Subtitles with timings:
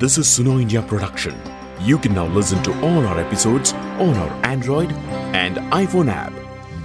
[0.00, 1.34] This is Suno India production.
[1.82, 3.74] You can now listen to all our episodes
[4.04, 4.92] on our Android
[5.40, 6.32] and iPhone app.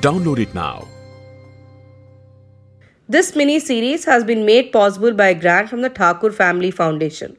[0.01, 0.85] Download it now.
[3.07, 7.37] This mini series has been made possible by a grant from the Thakur Family Foundation.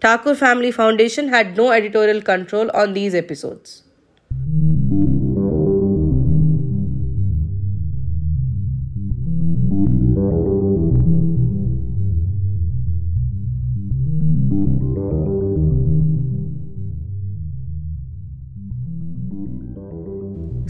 [0.00, 3.82] Thakur Family Foundation had no editorial control on these episodes.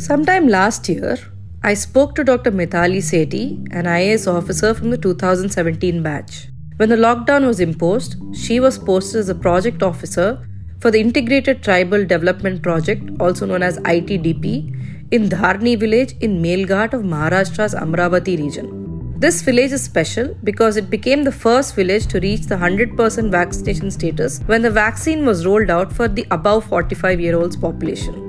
[0.08, 1.18] Sometime last year,
[1.62, 2.50] I spoke to Dr.
[2.50, 6.48] Mittali Sethi, an IAS officer from the 2017 batch.
[6.78, 10.48] When the lockdown was imposed, she was posted as a project officer
[10.80, 16.94] for the Integrated Tribal Development Project, also known as ITDP, in Dharni village in Melghat
[16.94, 19.14] of Maharashtra's Amravati region.
[19.18, 23.90] This village is special because it became the first village to reach the 100% vaccination
[23.90, 28.27] status when the vaccine was rolled out for the above 45 year olds population.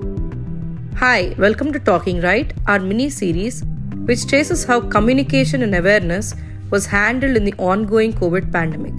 [1.00, 3.64] Hi, welcome to Talking Right, our mini series,
[4.04, 6.36] which traces how communication and awareness
[6.72, 8.94] was handled in the ongoing COVID pandemic.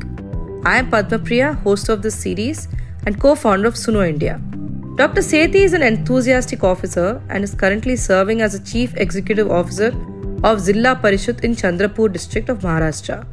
[0.64, 2.68] I am Padma Priya, host of this series
[3.04, 4.40] and co founder of Suno India.
[4.96, 5.20] Dr.
[5.20, 9.88] Sethi is an enthusiastic officer and is currently serving as a Chief Executive Officer
[10.42, 13.26] of Zilla Parishad in Chandrapur district of Maharashtra.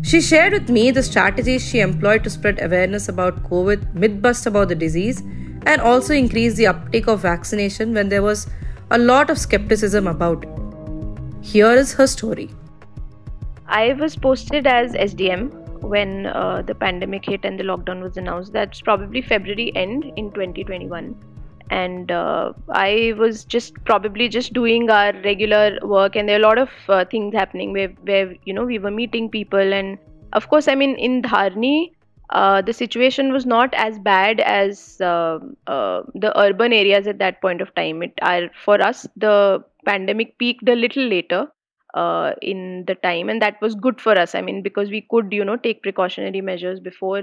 [0.00, 4.46] She shared with me the strategies she employed to spread awareness about COVID, myth bust
[4.46, 5.22] about the disease,
[5.66, 8.46] and also increase the uptake of vaccination when there was
[8.90, 10.50] a lot of skepticism about it.
[11.42, 12.50] Here is her story.
[13.66, 18.52] I was posted as SDM when uh, the pandemic hit and the lockdown was announced.
[18.52, 21.14] That's probably February end in 2021.
[21.70, 26.42] And uh, I was just probably just doing our regular work, and there are a
[26.42, 29.96] lot of uh, things happening where, where you know we were meeting people, and
[30.34, 31.92] of course, I mean in Dharni,
[32.34, 37.40] uh, the situation was not as bad as uh, uh, the urban areas at that
[37.40, 38.02] point of time.
[38.02, 41.48] It are for us the pandemic peaked a little later
[41.94, 44.34] uh, in the time, and that was good for us.
[44.34, 47.22] I mean, because we could you know take precautionary measures before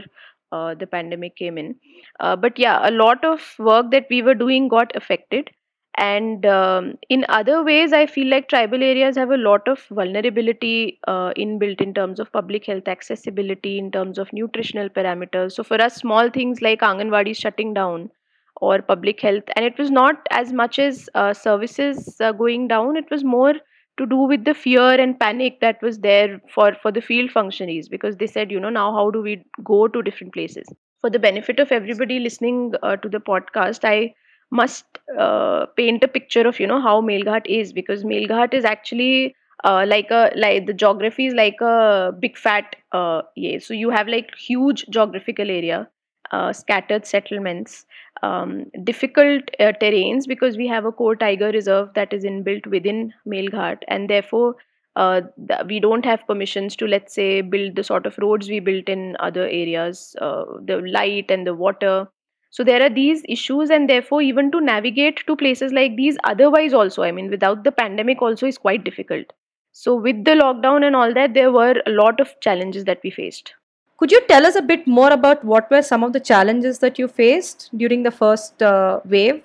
[0.52, 1.76] uh, the pandemic came in.
[2.20, 5.50] but yeah, a lot of work that we were doing got affected
[5.98, 11.00] and um, in other ways i feel like tribal areas have a lot of vulnerability
[11.08, 15.52] uh, inbuilt in terms of public health accessibility in terms of nutritional parameters.
[15.54, 18.10] So for us small things like anganwadi shutting down
[18.58, 22.96] or public health and it was not as much as uh, services uh, going down.
[22.96, 23.54] It was more
[23.98, 27.90] to do with the fear and panic that was there for for the field functionaries
[27.90, 30.66] because they said you know now how do we go to different places?
[31.02, 34.14] For the benefit of everybody listening uh, to the podcast i
[34.52, 39.36] must uh, paint a picture of you know how Melghat is because Melghat is actually
[39.64, 43.90] uh, like a like the geography is like a big fat uh, yeah so you
[43.90, 45.88] have like huge geographical area
[46.32, 47.86] uh, scattered settlements
[48.24, 53.14] um, difficult uh, terrains because we have a core tiger reserve that is inbuilt within
[53.28, 54.56] Melghat and therefore
[54.96, 58.60] uh, th- we don't have permissions to let's say build the sort of roads we
[58.60, 62.08] built in other areas uh, the light and the water
[62.52, 66.74] so there are these issues and therefore even to navigate to places like these otherwise
[66.74, 69.34] also i mean without the pandemic also is quite difficult.
[69.74, 73.10] So with the lockdown and all that there were a lot of challenges that we
[73.10, 73.54] faced.
[73.98, 77.00] Could you tell us a bit more about what were some of the challenges that
[77.00, 79.42] you faced during the first uh, wave?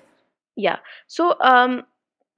[0.57, 0.79] Yeah.
[1.07, 1.83] So um,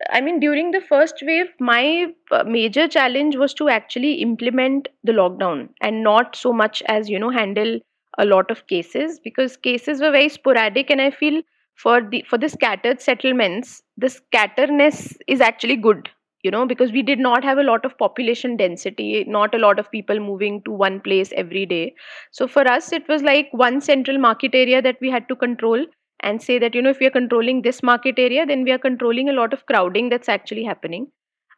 [0.10, 5.12] I mean, during the first wave, my uh, major challenge was to actually implement the
[5.12, 7.80] lockdown and not so much as, you know, handle
[8.20, 11.42] a lot of cases because cases were very sporadic and i feel
[11.84, 16.10] for the for the scattered settlements the scatterness is actually good
[16.44, 19.80] you know because we did not have a lot of population density not a lot
[19.80, 21.94] of people moving to one place every day.
[22.32, 25.86] So for us it was like one central market area that we had to control
[26.22, 28.84] and say that you know if we are controlling this market area then we are
[28.88, 31.08] controlling a lot of crowding that's actually happening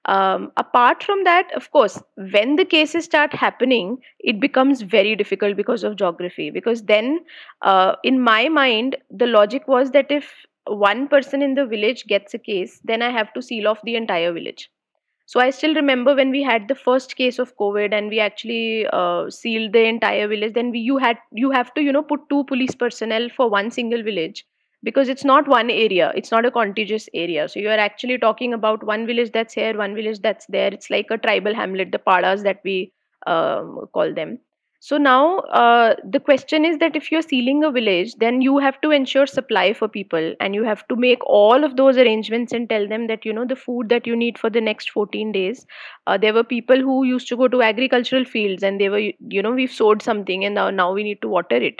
[0.05, 2.01] um, apart from that of course
[2.33, 6.49] when the cases start happening it becomes very difficult because of geography.
[6.49, 7.19] Because then
[7.61, 10.33] uh, in my mind the logic was that if
[10.67, 13.95] one person in the village gets a case then i have to seal off the
[13.95, 14.69] entire village.
[15.27, 18.87] So i still remember when we had the first case of covid and we actually
[18.87, 22.27] uh, sealed the entire village then we, you had you have to you know put
[22.29, 24.45] two police personnel for one single village
[24.83, 27.47] because it's not one area it's not a contiguous area.
[27.47, 30.73] So you are actually talking about one village that's here one village that's there.
[30.73, 32.93] It's like a tribal hamlet the padas that we
[33.27, 34.39] um, call them.
[34.83, 38.81] So now uh, the question is that if you're sealing a village then you have
[38.81, 42.67] to ensure supply for people and you have to make all of those arrangements and
[42.67, 45.67] tell them that you know the food that you need for the next 14 days.
[46.07, 49.43] Uh, there were people who used to go to agricultural fields and they were you
[49.43, 51.79] know we've sowed something and now, now we need to water it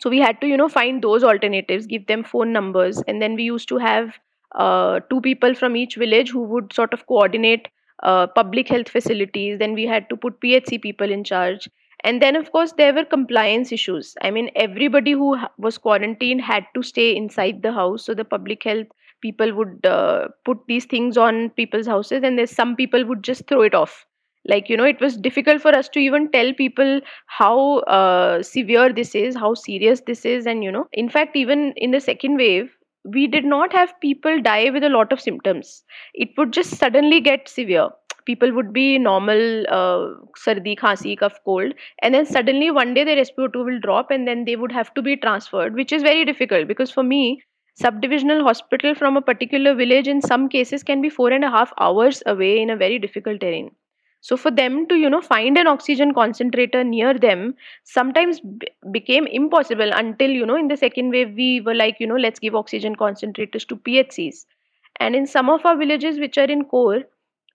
[0.00, 3.34] so we had to you know find those alternatives give them phone numbers and then
[3.34, 4.18] we used to have
[4.54, 7.68] uh, two people from each village who would sort of coordinate
[8.02, 9.58] uh, public health facilities.
[9.58, 11.68] Then we had to put phc people in charge.
[12.02, 14.16] And then of course there were compliance issues.
[14.22, 18.04] I mean everybody who was quarantined had to stay inside the house.
[18.04, 18.86] So the public health
[19.20, 23.46] people would uh, put these things on people's houses and there's some people would just
[23.46, 24.06] throw it off
[24.46, 28.92] like you know it was difficult for us to even tell people how uh, severe
[28.92, 32.36] this is how serious this is and you know in fact even in the second
[32.36, 32.70] wave
[33.04, 35.84] we did not have people die with a lot of symptoms.
[36.14, 37.88] It would just suddenly get severe.
[38.26, 41.72] People would be normal uh, sardi khasi cough cold
[42.02, 45.02] and then suddenly one day their spo2 will drop and then they would have to
[45.02, 47.42] be transferred which is very difficult because for me
[47.82, 51.72] subdivisional hospital from a particular village in some cases can be four and a half
[51.80, 53.70] hours away in a very difficult terrain
[54.20, 59.26] so for them to you know find an oxygen concentrator near them sometimes b- became
[59.26, 62.54] impossible until you know in the second wave we were like you know let's give
[62.54, 64.44] oxygen concentrators to phcs
[65.00, 67.02] and in some of our villages which are in core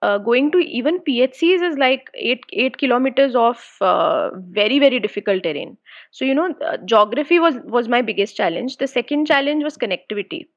[0.01, 4.29] uh, going to even phcs is like 8 8 kilometers of uh,
[4.59, 5.77] very very difficult terrain.
[6.11, 8.77] So you know uh, geography was was my biggest challenge.
[8.77, 10.47] The second challenge was connectivity.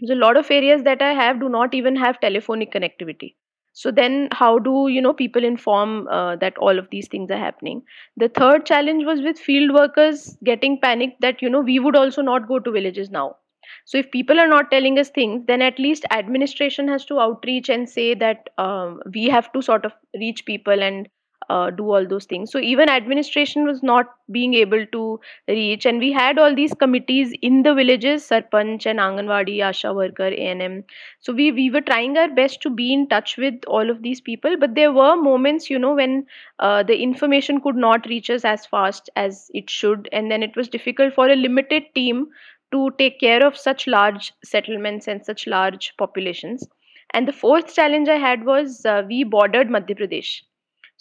[0.00, 3.34] There's a lot of areas that i have do not even have telephonic connectivity
[3.72, 7.38] so then how do you know people inform uh, that all of these things are
[7.38, 7.82] happening?
[8.16, 12.22] The third challenge was with field workers getting panicked that you know we would also
[12.22, 13.36] not go to villages now.
[13.84, 17.68] So if people are not telling us things then at least administration has to outreach
[17.68, 21.08] and say that um, we have to sort of reach people and
[21.50, 22.52] uh, do all those things.
[22.52, 25.86] So even administration was not being able to reach.
[25.86, 30.76] And we had all these committees in the villages sarpanch and anganwadi asha worker anm
[31.20, 34.20] so we we were trying our best to be in touch with all of these
[34.30, 34.56] people.
[34.64, 36.16] But there were moments you know when
[36.58, 40.08] uh, the information could not reach us as fast as it should.
[40.12, 42.26] And then it was difficult for a limited team
[42.72, 46.68] to take care of such large settlements and such large populations.
[47.12, 50.30] And the fourth challenge i had was uh, we bordered madhya pradesh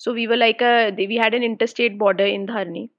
[0.06, 0.74] so we were like a
[1.12, 2.90] we had an interstate border in Dharni,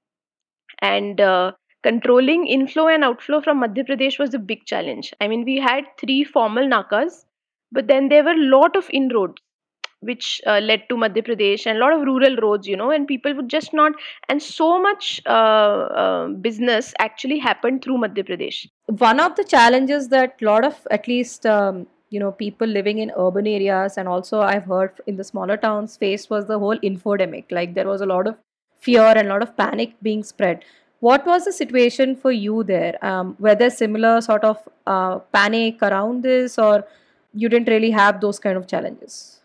[0.93, 1.51] and uh,
[1.83, 5.13] controlling inflow and outflow from Madhya Pradesh was a big challenge.
[5.19, 7.23] I mean, we had three formal nakas,
[7.71, 9.41] but then there were a lot of inroads
[10.09, 13.07] which uh, led to Madhya Pradesh and a lot of rural roads, you know, and
[13.07, 13.93] people would just not,
[14.29, 18.67] and so much uh, uh, business actually happened through Madhya Pradesh.
[19.09, 22.99] One of the challenges that a lot of, at least, um, you know people living
[23.03, 26.77] in urban areas and also i've heard in the smaller towns faced was the whole
[26.79, 27.45] infodemic.
[27.51, 28.35] Like there was a lot of
[28.79, 30.65] fear and a lot of panic being spread.
[30.99, 33.03] What was the situation for you there?
[33.03, 36.85] Um, were there similar sort of uh, panic around this or
[37.33, 39.39] you didn't really have those kind of challenges?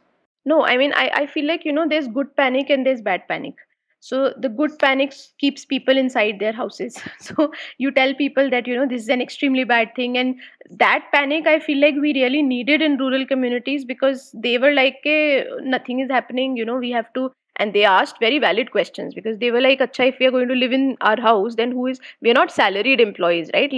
[0.45, 3.29] No i mean I, I feel like you know there's good panic and there's bad
[3.29, 3.66] panic
[4.07, 6.99] so the good panic keeps people inside their houses.
[7.21, 10.17] So you tell people that you know this is an extremely bad thing.
[10.17, 10.37] And
[10.71, 14.97] that panic i feel like we really needed in rural communities because they were like
[15.05, 19.15] hey, nothing is happening you know we have to and they asked very valid questions
[19.15, 21.73] because they were like acha if we are going to live in our house then
[21.73, 23.73] who is we are not salaried employees right?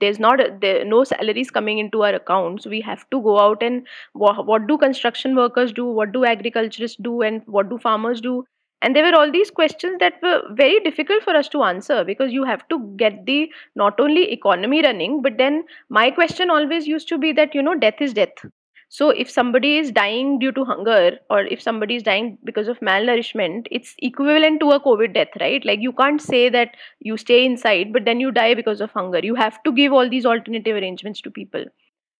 [0.00, 2.66] There's not there, no salaries coming into our accounts.
[2.66, 5.86] We have to go out and what, what do construction workers do?
[5.86, 7.22] What do agriculturists do?
[7.22, 8.44] And what do farmers do
[8.82, 12.32] and there were all these questions that were very difficult for us to answer because
[12.32, 17.08] you have to get the not only economy running but then my question always used
[17.08, 18.44] to be that you know death is death.
[18.88, 22.80] So if somebody is dying due to hunger or if somebody is dying because of
[22.80, 25.64] malnourishment it's equivalent to a covid death right?
[25.64, 29.20] Like you can't say that you stay inside but then you die because of hunger.
[29.22, 31.64] You have to give all these alternative arrangements to people.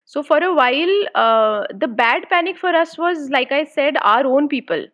[0.05, 4.27] So for a while uh, the bad panic for us was like i said our
[4.27, 4.87] own people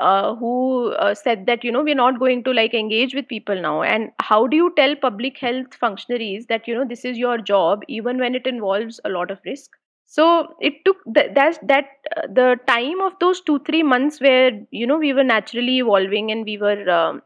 [0.00, 3.60] uh, who uh, said that you know we're not going to like engage with people
[3.60, 3.82] now.
[3.82, 7.82] And how do you tell public health functionaries that you know this is your job
[7.88, 9.70] even when it involves a lot of risk?
[10.06, 14.50] So it took th- that that uh, the time of those 2 3 months where
[14.70, 17.22] you know we were naturally evolving and we were um,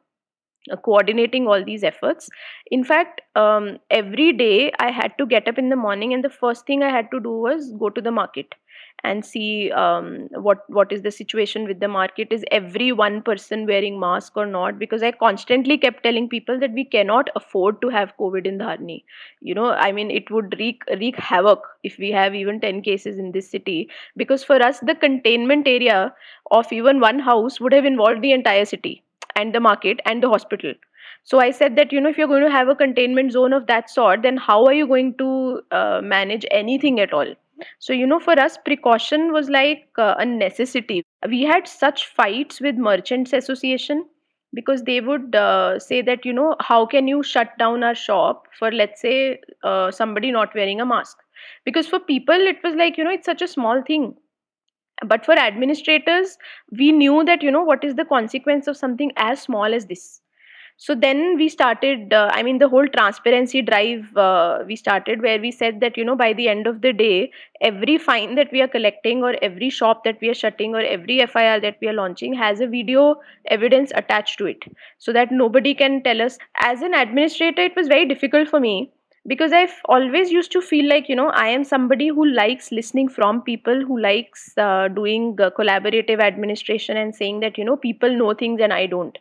[0.71, 2.29] uh, coordinating all these efforts.
[2.71, 6.31] In fact um, every day i had to get up in the morning and the
[6.31, 8.55] first thing i had to do was go to the market
[9.03, 12.29] and see um, what what is the situation with the market.
[12.31, 14.79] Is every one person wearing mask or not?
[14.79, 19.03] Because i constantly kept telling people that we cannot afford to have covid in dharni.
[19.41, 23.19] You know i mean it would wreak wreak havoc if we have even 10 cases
[23.19, 23.91] in this city.
[24.17, 26.15] Because for us the containment area
[26.51, 29.03] of even one house would have involved the entire city
[29.37, 30.75] and the market and the hospital.
[31.25, 33.67] So i said that you know if you're going to have a containment zone of
[33.69, 37.35] that sort then how are you going to uh, manage anything at all
[37.79, 41.03] so, you know, for us, precaution was like uh, a necessity.
[41.29, 44.07] We had such fights with Merchants Association
[44.55, 48.47] because they would uh, say that you know how can you shut down our shop
[48.59, 51.19] for let's say uh, somebody not wearing a mask?
[51.65, 54.15] Because for people it was like you know it's such a small thing.
[55.07, 56.39] But for administrators
[56.71, 60.21] we knew that you know what is the consequence of something as small as this
[60.77, 65.41] so then we started uh, i mean the whole transparency drive uh, we started where
[65.45, 68.61] we said that you know by the end of the day every fine that we
[68.61, 71.93] are collecting or every shop that we are shutting or every fir that we are
[72.01, 73.15] launching has a video
[73.47, 74.65] evidence attached to it.
[74.99, 76.39] So that nobody can tell us.
[76.61, 78.91] As an administrator it was very difficult for me
[79.27, 83.09] because i've always used to feel like you know i am somebody who likes listening
[83.09, 88.15] from people who likes uh, doing uh, collaborative administration and saying that you know people
[88.23, 89.19] know things and i don't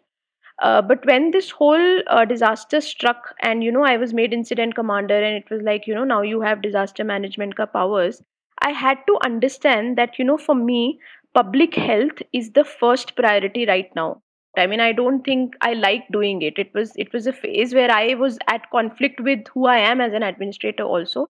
[0.62, 4.76] uh, but when this whole uh, disaster struck and you know i was made incident
[4.76, 8.22] commander and it was like you know now you have disaster management ka powers
[8.62, 11.00] i had to understand that you know for me
[11.34, 14.22] public health is the first priority right now.
[14.56, 16.60] I mean i don't think i like doing it.
[16.60, 20.00] It was it was a phase where i was at conflict with who i am
[20.02, 21.28] as an administrator also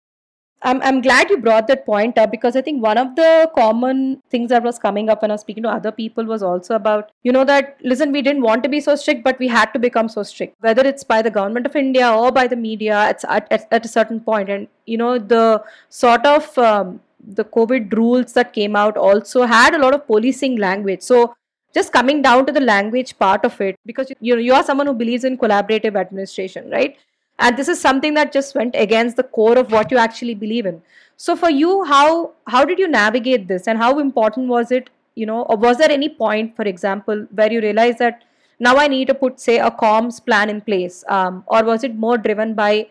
[0.62, 4.22] I'm, I'm glad you brought that point up because I think one of the common
[4.30, 7.10] things that was coming up when I was speaking to other people was also about,
[7.22, 9.78] you know, that listen, we didn't want to be so strict, but we had to
[9.78, 13.24] become so strict, whether it's by the government of India or by the media, it's
[13.24, 14.48] at, at, at a certain point.
[14.48, 19.74] And, you know, the sort of um, the COVID rules that came out also had
[19.74, 21.02] a lot of policing language.
[21.02, 21.34] So
[21.74, 24.86] just coming down to the language part of it, because you know, you are someone
[24.86, 26.96] who believes in collaborative administration, right?
[27.38, 30.66] And this is something that just went against the core of what you actually believe
[30.66, 30.82] in.
[31.16, 35.26] So for you how how did you navigate this and how important was it you
[35.26, 38.24] know or was there any point for example where you realized that
[38.66, 41.96] now i need to put say a comms plan in place um, or was it
[42.06, 42.86] more driven by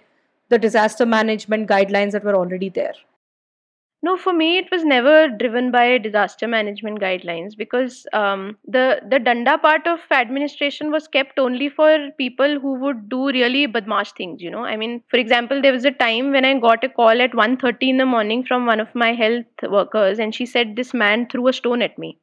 [0.49, 2.95] the disaster management guidelines that were already there
[4.05, 9.19] no, for me, it was never driven by disaster management guidelines because um, the the
[9.27, 14.41] danda part of administration was kept only for people who would do really badmash things.
[14.41, 17.25] You know, I mean, for example, there was a time when I got a call
[17.27, 20.93] at 1.30 in the morning from one of my health workers, and she said this
[20.93, 22.19] man threw a stone at me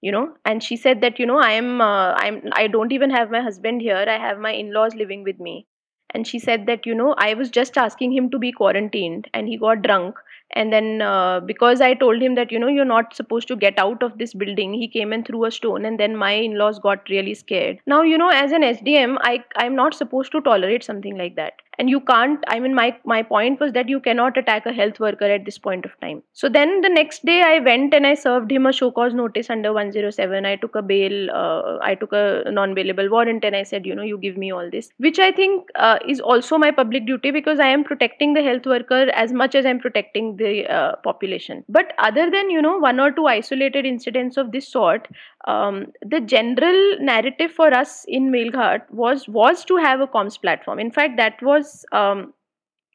[0.00, 0.32] you know?
[0.44, 3.40] And she said that you know i am uh, i'm i don't even have my
[3.46, 4.04] husband here.
[4.16, 5.66] I have my in-laws living with me.
[6.14, 9.48] And she said that you know i was just asking him to be quarantined and
[9.48, 13.14] he got drunk and then uh, because i told him that you know you're not
[13.14, 16.16] supposed to get out of this building he came and threw a stone and then
[16.16, 17.78] my in-laws got really scared.
[17.86, 21.54] Now you know as an sdm i i'm not supposed to tolerate something like that.
[21.80, 24.98] And you can't i mean my my point was that you cannot attack a health
[25.00, 26.22] worker at this point of time.
[26.32, 29.50] So then the next day i went and i served him a show cause notice
[29.50, 33.62] under 107 i took a bail uh, i took a non bailable warrant and i
[33.62, 34.90] said you know you give me all this.
[34.96, 38.66] Which i think uh, is also my public duty because i am protecting the health
[38.66, 41.64] worker as much as i'm protecting the uh, population.
[41.68, 45.08] But other than you know one or two isolated incidents of this sort
[45.46, 50.78] um, the general narrative for us in Melghat was was to have a comms platform.
[50.78, 52.32] In fact, that was um,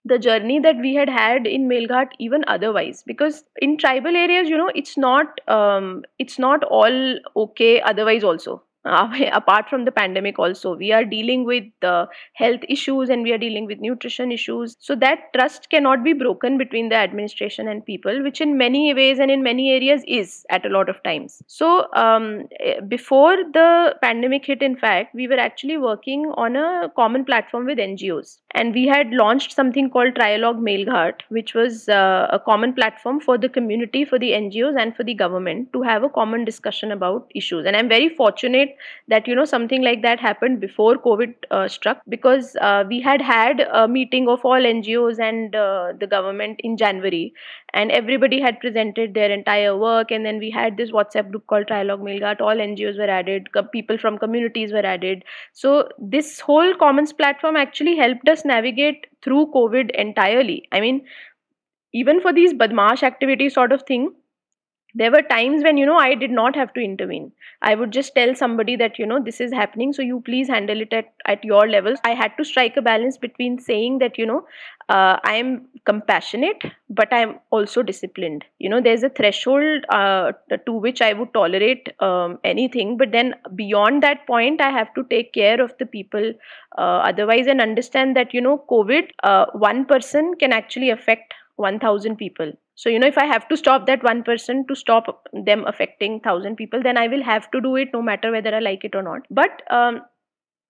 [0.05, 3.03] the journey that we had had in Melghat even otherwise.
[3.05, 8.61] Because in tribal areas you know it's not um, it's not all okay otherwise also
[8.85, 13.31] uh, apart from the pandemic also we are dealing with uh, health issues and we
[13.31, 14.75] are dealing with nutrition issues.
[14.79, 19.19] So that trust cannot be broken between the administration and people which in many ways
[19.19, 21.41] and in many areas is at a lot of times.
[21.47, 26.91] So um, eh, before the pandemic hit in fact we were actually working on a
[26.95, 32.27] common platform with ngos and we had launched something called trialogue melghat which was uh,
[32.31, 36.03] a common platform for the community for the ngos and for the government to have
[36.03, 37.65] a common discussion about issues.
[37.65, 38.72] And i'm very fortunate
[39.07, 43.21] that you know something like that happened before covid uh, struck because uh, we had
[43.21, 47.33] had a meeting of all ngos and uh, the government in january
[47.73, 51.65] and everybody had presented their entire work and then we had this whatsapp group called
[51.67, 55.23] trialogue melghat all ngos were added people from communities were added.
[55.53, 60.67] So this whole commons platform actually helped us navigate through covid entirely.
[60.71, 61.05] I mean
[61.93, 64.13] even for these badmash activities sort of thing
[64.95, 67.31] there were times when you know i did not have to intervene.
[67.61, 70.81] I would just tell somebody that you know this is happening so you please handle
[70.81, 74.25] it at, at your levels i had to strike a balance between saying that you
[74.25, 74.45] know
[74.89, 78.45] uh, i am compassionate but i am also disciplined.
[78.59, 80.31] You know there's a threshold uh,
[80.65, 85.03] to which i would tolerate um, anything but then beyond that point i have to
[85.09, 86.33] take care of the people
[86.77, 92.17] uh, otherwise and understand that you know covid uh, one person can actually affect 1000
[92.17, 95.65] people so you know if i have to stop that one person to stop them
[95.67, 98.83] affecting 1000 people then i will have to do it no matter whether i like
[98.83, 99.21] it or not.
[99.29, 100.01] But um,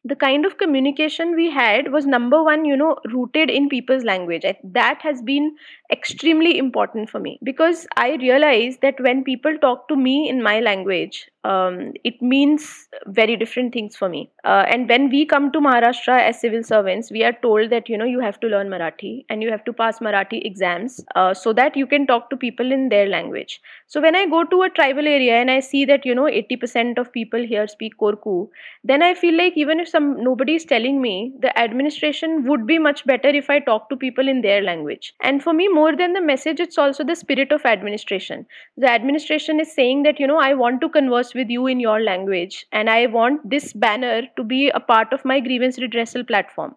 [0.06, 4.46] the kind of communication we had was number one you know rooted in people's language.
[4.64, 5.56] That has been
[5.92, 10.60] extremely important for me because i realized that when people talk to me in my
[10.60, 14.32] language um, it means very different things for me.
[14.44, 17.98] Uh, and when we come to Maharashtra as civil servants, we are told that you
[17.98, 21.52] know you have to learn Marathi and you have to pass Marathi exams uh, so
[21.54, 23.60] that you can talk to people in their language.
[23.88, 26.98] So when I go to a tribal area and I see that you know 80%
[26.98, 28.48] of people here speak Korku,
[28.84, 32.80] then I feel like even if some nobody is telling me, the administration would be
[32.80, 35.14] much better if I talk to people in their language.
[35.22, 38.46] And for me, more than the message, it's also the spirit of administration.
[38.78, 42.00] The administration is saying that you know I want to converse with you in your
[42.02, 46.76] language and i want this banner to be a part of my grievance redressal platform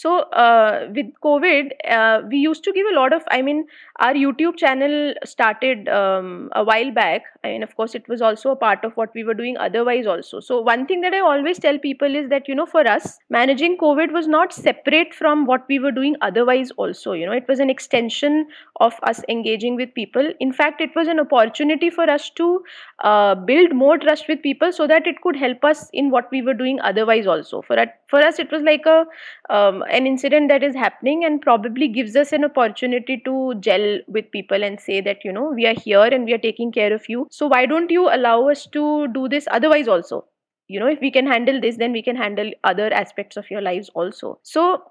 [0.00, 0.10] so
[0.44, 3.66] uh, with covid uh, we used to give a lot of i mean
[4.06, 7.22] our youtube channel started um, a while back.
[7.42, 10.06] I mean of course it was also a part of what we were doing otherwise
[10.06, 10.40] also.
[10.40, 13.76] So one thing that i always tell people is that you know for us managing
[13.78, 17.12] covid was not separate from what we were doing otherwise also.
[17.12, 18.46] You know it was an extension
[18.80, 20.32] of us engaging with people.
[20.40, 22.62] In fact it was an opportunity for us to
[23.02, 26.42] uh, build more trust with people so that it could help us in what we
[26.42, 27.62] were doing otherwise also.
[27.62, 29.04] For, for us it was like a
[29.50, 34.30] um, an incident that is happening and probably gives us an opportunity to gel with
[34.30, 37.08] people and say that you know we are here and we are taking care of
[37.08, 37.26] you.
[37.30, 40.24] So why don't you allow us to do this otherwise also?
[40.68, 43.60] You know if we can handle this then we can handle other aspects of your
[43.62, 44.38] lives also.
[44.42, 44.82] So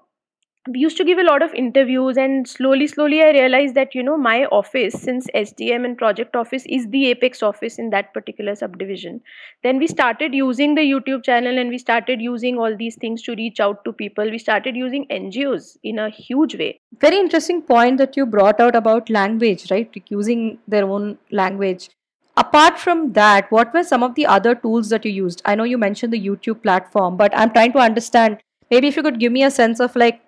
[0.70, 4.02] we used to give a lot of interviews and slowly slowly i realized that you
[4.02, 8.54] know my office since sdm and project office is the apex office in that particular
[8.54, 9.20] subdivision
[9.62, 13.34] then we started using the youtube channel and we started using all these things to
[13.34, 14.30] reach out to people.
[14.30, 16.80] We started using ngos in a huge way.
[17.00, 20.02] Very interesting point that you brought out about language right?
[20.08, 21.90] Using their own language.
[22.36, 25.42] Apart from that what were some of the other tools that you used?
[25.44, 28.38] I know you mentioned the youtube platform but i'm trying to understand
[28.70, 30.20] maybe if you could give me a sense of like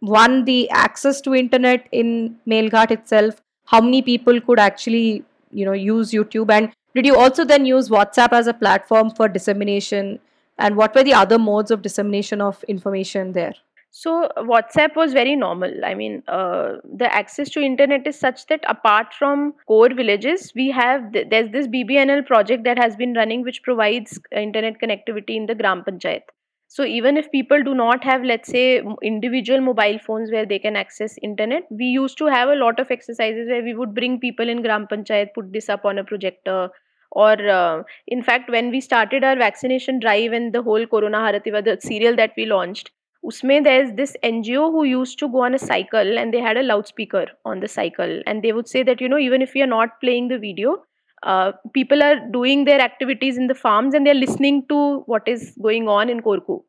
[0.00, 3.42] one the access to internet in Melghat itself.
[3.66, 6.50] How many people could actually you know use youtube?
[6.50, 10.18] And did you also then use whatsapp as a platform for dissemination?
[10.58, 13.54] And what were the other modes of dissemination of information there?
[13.90, 15.84] So whatsapp was very normal.
[15.84, 20.70] I mean uh, the access to internet is such that apart from core villages we
[20.70, 25.46] have th- there's this bbnl project that has been running which provides internet connectivity in
[25.46, 26.22] the gram panchayat
[26.68, 30.76] so even if people do not have let's say individual mobile phones where they can
[30.76, 34.48] access internet we used to have a lot of exercises where we would bring people
[34.48, 36.68] in gram panchayat put this up on a projector
[37.12, 41.64] or uh, in fact when we started our vaccination drive and the whole corona harativa
[41.64, 42.90] the serial that we launched
[43.26, 46.62] usme there's this ngo who used to go on a cycle and they had a
[46.62, 48.22] loudspeaker on the cycle.
[48.26, 50.76] And they would say that you know even if we are not playing the video
[51.22, 55.52] uh, people are doing their activities in the farms and they're listening to what is
[55.62, 56.62] going on in Korku.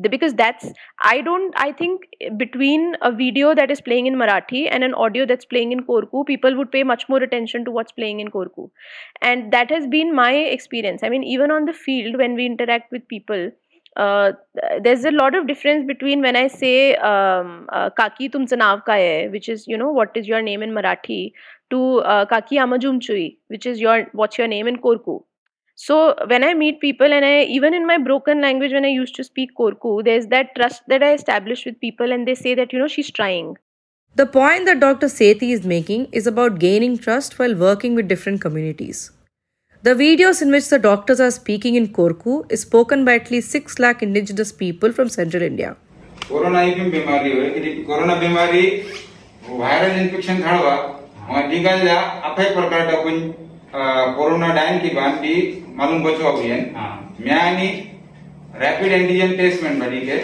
[0.00, 0.70] Because that's,
[1.02, 2.02] I don't, I think
[2.36, 6.26] between a video that is playing in Marathi and an audio that's playing in Korku,
[6.26, 8.70] people would pay much more attention to what's playing in Korku.
[9.22, 11.02] And that has been my experience.
[11.02, 13.50] I mean, even on the field, when we interact with people,
[13.96, 14.32] uh,
[14.82, 19.28] there's a lot of difference between when I say um, uh, "kaki nav ka hai,"
[19.28, 21.32] which is you know what is your name in Marathi,
[21.69, 25.23] to uh, Kaki Amajumchui, which is your what's your name in Korku.
[25.75, 29.15] So when I meet people and I even in my broken language when I used
[29.15, 32.73] to speak Korku, there's that trust that I establish with people and they say that
[32.73, 33.57] you know she's trying.
[34.15, 35.07] The point that Dr.
[35.07, 39.11] Sethi is making is about gaining trust while working with different communities.
[39.83, 43.49] The videos in which the doctors are speaking in Korku is spoken by at least
[43.51, 45.75] 6 lakh indigenous people from central India.
[46.27, 48.67] Corona ही बीमारी है corona बीमारी
[49.49, 50.57] viral infection था
[51.50, 53.34] tinggal ya apa yang perkara pun
[54.16, 55.34] corona dan ki ban di
[55.74, 56.72] malum bocho avian
[57.18, 57.70] miani
[58.54, 60.18] rapid antigen test men badi ke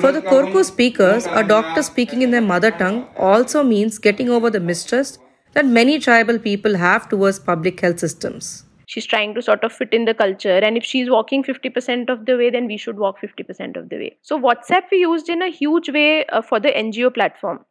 [0.00, 4.50] for the Korku speakers, a doctor speaking in their mother tongue also means getting over
[4.50, 5.20] the mistrust
[5.52, 8.64] that many tribal people have towards public health systems.
[8.86, 12.26] She's trying to sort of fit in the culture, and if she's walking 50% of
[12.26, 14.16] the way, then we should walk 50% of the way.
[14.20, 17.64] So, WhatsApp we used in a huge way uh, for the NGO platform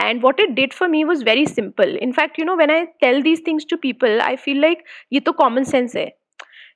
[0.00, 1.96] and what it did for me was very simple.
[2.08, 5.20] In fact you know when i tell these things to people i feel like ye
[5.28, 6.08] to common sense hai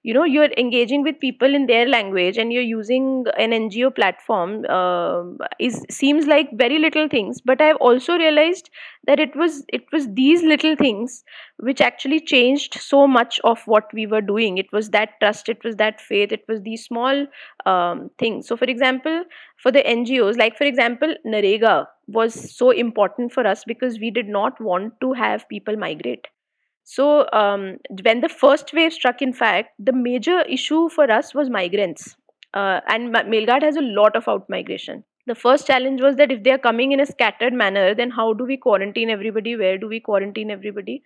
[0.02, 4.64] you know you're engaging with people in their language and you're using an ngo platform
[4.68, 5.22] uh,
[5.58, 7.40] is seems like very little things.
[7.40, 8.70] But i've also realized
[9.06, 11.24] that it was it was these little things
[11.58, 14.58] which actually changed so much of what we were doing.
[14.58, 17.26] It was that trust it was that faith it was these small
[17.66, 18.46] um, things.
[18.48, 19.24] So for example
[19.56, 24.28] for the ngos like for example narega was so important for us because we did
[24.28, 26.26] not want to have people migrate.
[26.84, 31.48] So um, when the first wave struck in fact the major issue for us was
[31.48, 32.16] migrants.
[32.52, 35.02] Uh, and Melghat has a lot of out migration.
[35.26, 38.34] The first challenge was that if they are coming in a scattered manner then how
[38.34, 39.56] do we quarantine everybody?
[39.56, 41.02] Where do we quarantine everybody?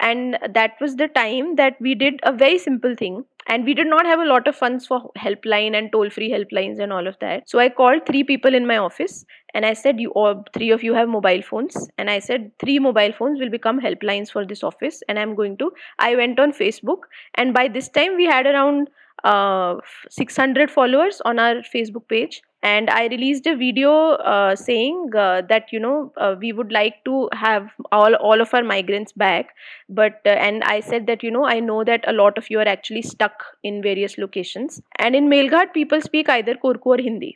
[0.00, 3.86] And that was the time that we did a very simple thing and we did
[3.86, 7.16] not have a lot of funds for helpline and toll free helplines and all of
[7.20, 7.48] that.
[7.48, 10.82] So i called three people in my office and i said you all three of
[10.82, 11.88] you have mobile phones.
[11.98, 15.02] And i said three mobile phones will become helplines for this office.
[15.08, 17.08] And i'm going to i went on facebook.
[17.34, 18.88] And by this time we had around
[19.24, 19.76] uh,
[20.10, 22.42] 600 followers on our facebook page.
[22.64, 23.92] And i released a video
[24.32, 28.54] uh, saying uh, that you know uh, we would like to have all all of
[28.54, 29.54] our migrants back.
[29.88, 32.60] But uh, and i said that you know i know that a lot of you
[32.60, 34.80] are actually stuck in various locations.
[34.98, 37.34] And in melghat people speak either korku or hindi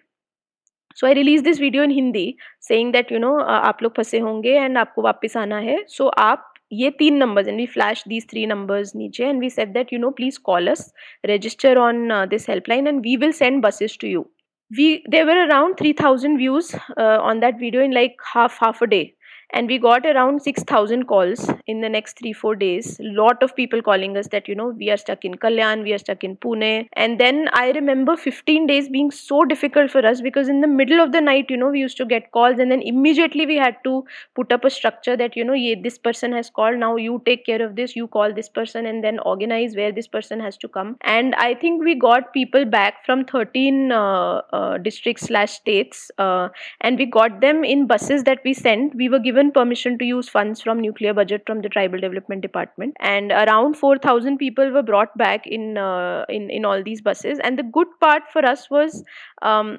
[0.97, 4.53] so I release this video in Hindi saying that you know आप लोग फंसे होंगे
[4.53, 8.29] and आपको वापस आना है। सो so, आप ये तीन numbers and we flash these
[8.31, 10.93] three numbers नीचे and we said that you know please call us
[11.27, 14.25] register on this helpline and we will send buses to you
[14.71, 19.03] we there were around three thousand views on that video in like half half a day
[19.51, 22.97] and we got around 6000 calls in the next 3 4 days.
[23.01, 25.99] Lot of people calling us that you know we are stuck in kalyan we are
[25.99, 26.87] stuck in pune.
[26.95, 31.01] And then i remember 15 days being so difficult for us because in the middle
[31.01, 33.77] of the night you know we used to get calls and then immediately we had
[33.85, 34.05] to
[34.35, 37.47] put up a structure that you know yeah, this person has called now you take
[37.47, 40.69] care of this you call this person and then organize where this person has to
[40.69, 40.97] come.
[41.03, 46.49] And i think we got people back from 13 uh, uh, districts slash states uh,
[46.81, 48.95] and we got them in buses that we sent.
[48.95, 52.43] We were given given permission to use funds from nucleus budget from the tribal development
[52.43, 52.97] department.
[53.01, 57.39] And around 4000 people were brought back in uh, in in all these buses.
[57.43, 59.05] And the good part for us was
[59.43, 59.79] um,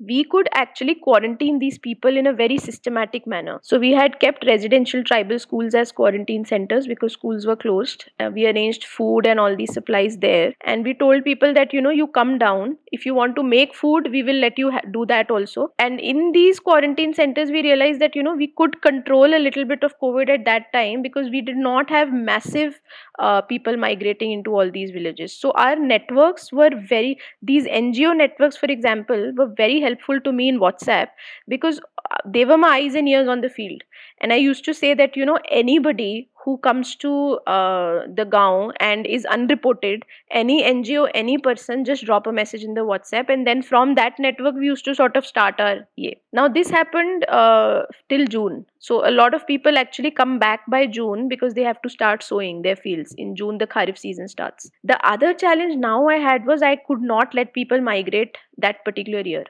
[0.00, 3.58] we could actually quarantine these people in a very systematic manner.
[3.62, 8.10] So we had kept residential tribal schools as quarantine centers because schools were closed.
[8.20, 10.52] Uh, we arranged food and all these supplies there.
[10.62, 12.76] And we told people that, you know, you come down.
[12.92, 15.72] If you want to make food, we will let you ha- do that also.
[15.78, 19.64] And in these quarantine centers, we realized that, you know, we could control a little
[19.64, 22.80] bit of COVID at that time because we did not have massive
[23.18, 25.36] uh, people migrating into all these villages.
[25.36, 30.48] So our networks were very, these NGO networks, for example, were very helpful to me
[30.48, 31.08] in WhatsApp
[31.48, 33.82] because uh, they were my eyes and ears on the field.
[34.20, 38.72] And I used to say that, you know, anybody who comes to uh, the gaon
[38.78, 43.30] and is unreported any ngo any person just drop a message in the whatsapp.
[43.30, 46.70] And then from that network we used to sort of start our yeah now this
[46.70, 48.66] happened uh, till june.
[48.78, 52.22] So a lot of people actually come back by june because they have to start
[52.22, 53.14] sowing their fields.
[53.16, 54.70] In june the kharif season starts.
[54.92, 59.20] The other challenge now i had was i could not let people migrate that particular
[59.20, 59.44] year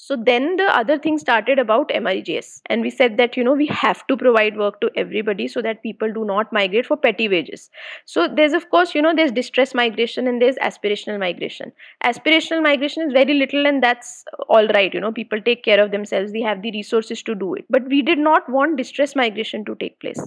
[0.00, 2.62] so then the other thing started about MREGS.
[2.66, 5.82] And we said that, you know, we have to provide work to everybody so that
[5.82, 7.68] people do not migrate for petty wages.
[8.04, 11.72] So there's, of course, you know, there's distress migration and there's aspirational migration.
[12.04, 14.94] Aspirational migration is very little and that's all right.
[14.94, 17.64] You know, people take care of themselves, they have the resources to do it.
[17.68, 20.20] But we did not want distress migration to take place.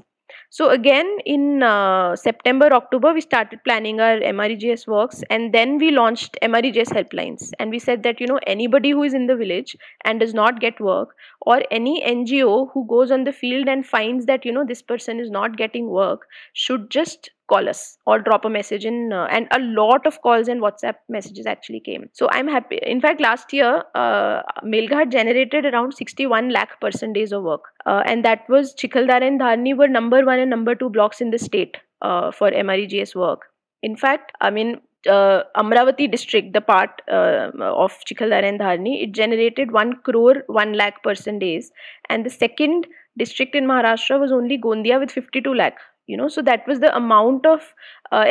[0.49, 5.91] So again in uh, September, October, we started planning our MREGS works and then we
[5.91, 7.51] launched MREGS helplines.
[7.59, 10.59] And we said that, you know, anybody who is in the village and does not
[10.59, 14.65] get work or any NGO who goes on the field and finds that, you know,
[14.65, 19.13] this person is not getting work should just call us or drop a message in
[19.13, 22.09] uh, and a lot of calls and whatsapp messages actually came.
[22.13, 22.79] So i'm happy.
[22.95, 24.41] In fact last year uh,
[24.75, 27.71] melghat generated around 61 lakh person days of work.
[27.85, 31.35] Uh, and that was chikaldara and dharni were number one and number two blocks in
[31.35, 33.51] the state uh, for mregs work.
[33.83, 39.13] In fact i mean uh, Amravati district, the part uh, of Chikaldara and Dharni, it
[39.13, 41.71] generated 1 crore 1 lakh person days.
[42.09, 42.85] And the second
[43.17, 45.79] district in Maharashtra was only Gondia with 52 lakh
[46.11, 46.27] you know.
[46.27, 47.73] So that was the amount of
[48.11, 48.25] uh,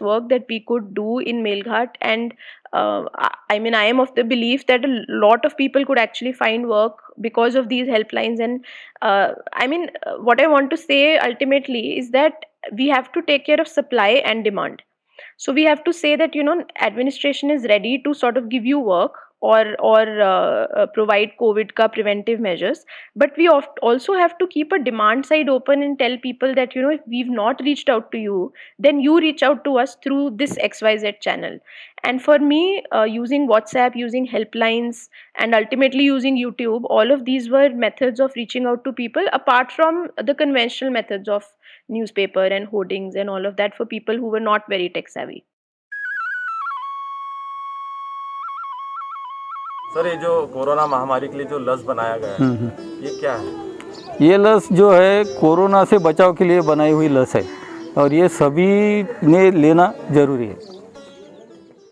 [0.00, 1.90] work that we could do in melghat.
[2.00, 2.34] And
[2.72, 3.04] uh,
[3.50, 6.68] i mean i am of the belief that a lot of people could actually find
[6.68, 8.40] work because of these helplines.
[8.40, 8.64] And
[9.02, 12.46] uh, i mean uh, what i want to say ultimately is that
[12.82, 14.82] we have to take care of supply and demand.
[15.38, 18.66] So we have to say that you know administration is ready to sort of give
[18.66, 22.84] you work or or uh, provide covid ka preventive measures.
[23.16, 26.82] But we also have to keep a demand side open and tell people that you
[26.82, 30.30] know if we've not reached out to you then you reach out to us through
[30.36, 31.58] this xyz channel.
[32.02, 37.50] And for me uh, using whatsapp using helplines and ultimately using youtube all of these
[37.50, 41.44] were methods of reaching out to people apart from the conventional methods of
[41.88, 45.44] newspaper and hoardings and all of that for people who were not very tech savvy
[49.94, 53.16] sir ये जो corona महामारी के लिए जो लस बनाया गया है हम्म, हम्म। ये
[53.20, 57.44] क्या है ये लस जो है कोरोना से बचाव के लिए बनाई हुई लस है
[57.98, 58.68] और ये सभी
[59.24, 60.78] ने लेना ज़रूरी है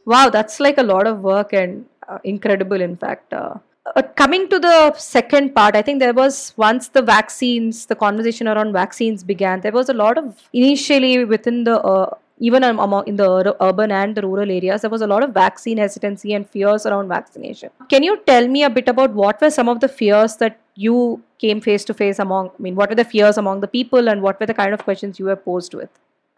[0.06, 3.34] Wow, that's like a lot of work and uh, incredible, in fact.
[3.34, 3.56] Uh,
[3.94, 8.48] uh, coming to the second part, I think there was once the vaccines, the conversation
[8.48, 9.60] around vaccines began.
[9.60, 14.16] There was a lot of initially within the uh, even among in the urban and
[14.16, 17.70] the rural areas, there was a lot of vaccine hesitancy and fears around vaccination.
[17.88, 21.22] Can you tell me a bit about what were some of the fears that you
[21.38, 22.50] came face to face among?
[22.50, 24.84] I mean, what were the fears among the people, and what were the kind of
[24.84, 25.90] questions you were posed with?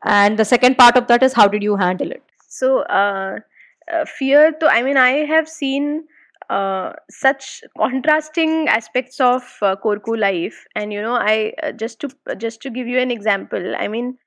[0.05, 2.23] And the second part of that is how did you handle it?
[2.49, 3.41] So, uh,
[3.93, 6.05] uh, fear to, I mean, I have seen
[6.49, 12.11] uh, such contrasting aspects of uh, Korku life, and you know, I uh, just to
[12.39, 14.19] just to give you an example, I mean,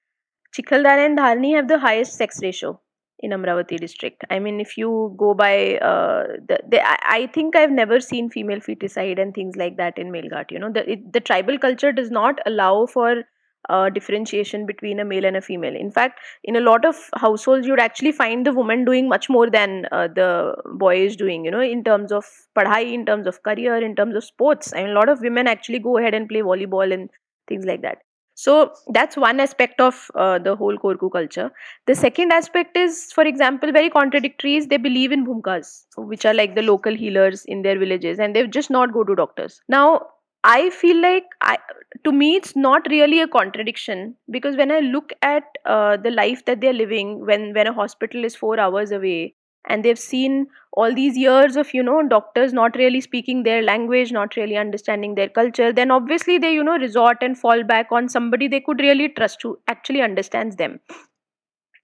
[0.56, 2.80] Chikhaldara and Dharni have the highest sex ratio
[3.20, 4.24] in Amravati district.
[4.30, 8.60] I mean, if you go by uh, the, the I, think I've never seen female
[8.60, 10.52] feticide and things like that in Melghat.
[10.52, 13.24] You know, the it, the tribal culture does not allow for
[13.70, 15.76] uh, differentiation between a male and a female.
[15.76, 19.50] In fact, in a lot of households, you'd actually find the woman doing much more
[19.50, 22.26] than uh, the boy is doing, you know, in terms of
[22.58, 24.74] padhai, in terms of career, in terms of sports.
[24.76, 27.10] I mean, a lot of women actually go ahead and play volleyball and
[27.48, 28.00] things like that.
[28.36, 31.52] So that's one aspect of uh, the whole Korku culture.
[31.86, 36.34] The second aspect is, for example, very contradictory is they believe in bhumkas, which are
[36.34, 39.62] like the local healers in their villages, and they just not go to doctors.
[39.70, 40.08] Now,
[40.44, 41.58] I feel like I,
[42.04, 46.44] to me it's not really a contradiction because when I look at uh, the life
[46.46, 50.94] that they're living when when a hospital is four hours away and they've seen all
[50.94, 55.30] these years of you know doctors not really speaking their language not really understanding their
[55.30, 59.10] culture then obviously they you know resort and fall back on somebody they could really
[59.10, 60.80] trust who actually understands them.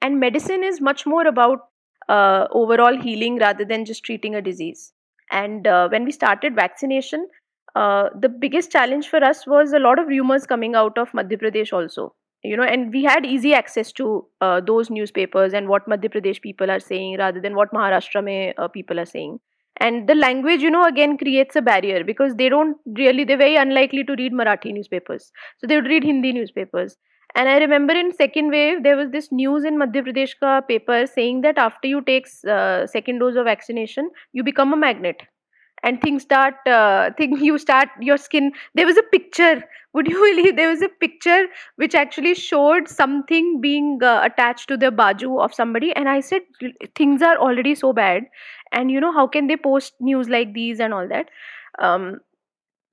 [0.02, 1.68] And medicine is much more about
[2.08, 4.94] uh, overall healing rather than just treating a disease.
[5.30, 7.28] And uh, when we started vaccination
[7.76, 11.40] uh, the biggest challenge for us was a lot of rumors coming out of madhya
[11.42, 12.14] pradesh also
[12.44, 16.42] you know and we had easy access to uh, those newspapers and what madhya pradesh
[16.42, 19.40] people are saying rather than what maharashtra mein, uh, people are saying.
[19.82, 23.56] And the language you know again creates a barrier because they don't really they're very
[23.56, 25.32] unlikely to read marathi newspapers.
[25.58, 26.98] So they would read hindi newspapers.
[27.36, 31.02] And i remember in second wave there was this news in madhya pradesh ka paper
[31.06, 35.22] saying that after you take uh, second dose of vaccination you become a magnet
[35.84, 39.64] and things start uh, thing you start your skin there was a picture
[39.94, 41.46] would you believe there was a picture
[41.78, 46.42] which actually showed something being uh, attached to the baju of somebody and i said
[46.96, 48.24] things are already so bad
[48.72, 51.30] and you know how can they post news like these and all that?
[51.80, 52.20] Um,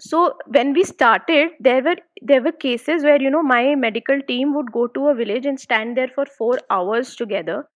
[0.01, 4.55] so when we started there were there were cases where you know my medical team
[4.55, 7.67] would go to a village and stand there for 4 hours together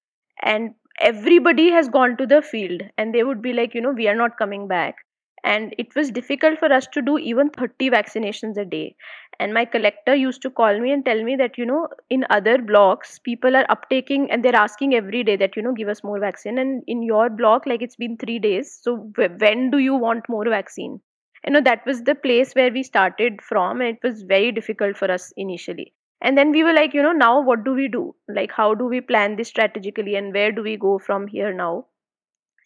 [0.42, 4.08] and everybody has gone to the field and they would be like you know we
[4.08, 4.96] are not coming back.
[5.42, 8.94] And it was difficult for us to do even 30 vaccinations a day.
[9.38, 12.58] And my collector used to call me and tell me that you know in other
[12.58, 16.20] blocks people are uptaking and they're asking every day that you know give us more
[16.20, 16.58] vaccine.
[16.58, 18.78] And in your block like it's been 3 days.
[18.82, 18.96] So
[19.38, 21.00] when do you want more vaccine?
[21.46, 23.80] You know that was the place where we started from.
[23.80, 27.12] And it was very difficult for us initially and then we were like you know
[27.12, 28.14] now what do we do?
[28.28, 31.86] Like how do we plan this strategically and where do we go from here now?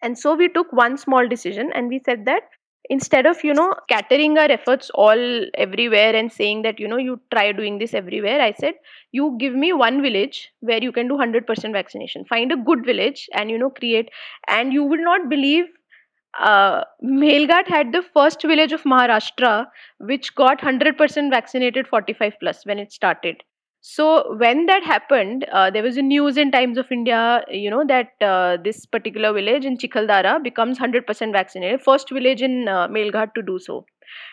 [0.03, 2.43] And so we took one small decision and we said that
[2.91, 7.19] instead of you know scattering our efforts all everywhere and saying that you know you
[7.33, 8.75] try doing this everywhere i said
[9.13, 12.25] you give me one village where you can do 100% vaccination.
[12.25, 14.11] Find a good village and you know create
[14.49, 15.67] and you will not believe
[16.41, 16.85] uh,
[17.69, 19.67] had the first village of Maharashtra
[19.99, 23.43] which got 100% vaccinated 45 plus when it started.
[23.87, 27.85] So when that happened, uh, there was a news in Times of India, you know,
[27.87, 33.43] that uh, this particular village in Chikhaldara becomes 100% vaccinated, first village in uh, to
[33.47, 33.85] do so.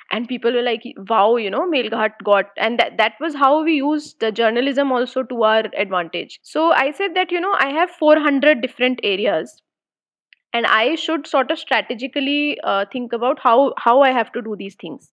[0.10, 3.74] And people were like, wow, you know, Melghat got, and that, that was how we
[3.74, 6.40] used the journalism also to our advantage.
[6.44, 9.62] So I said that, you know, I have 400 different areas
[10.54, 14.56] and i should sort of strategically uh, think about how how i have to do
[14.58, 15.12] these things.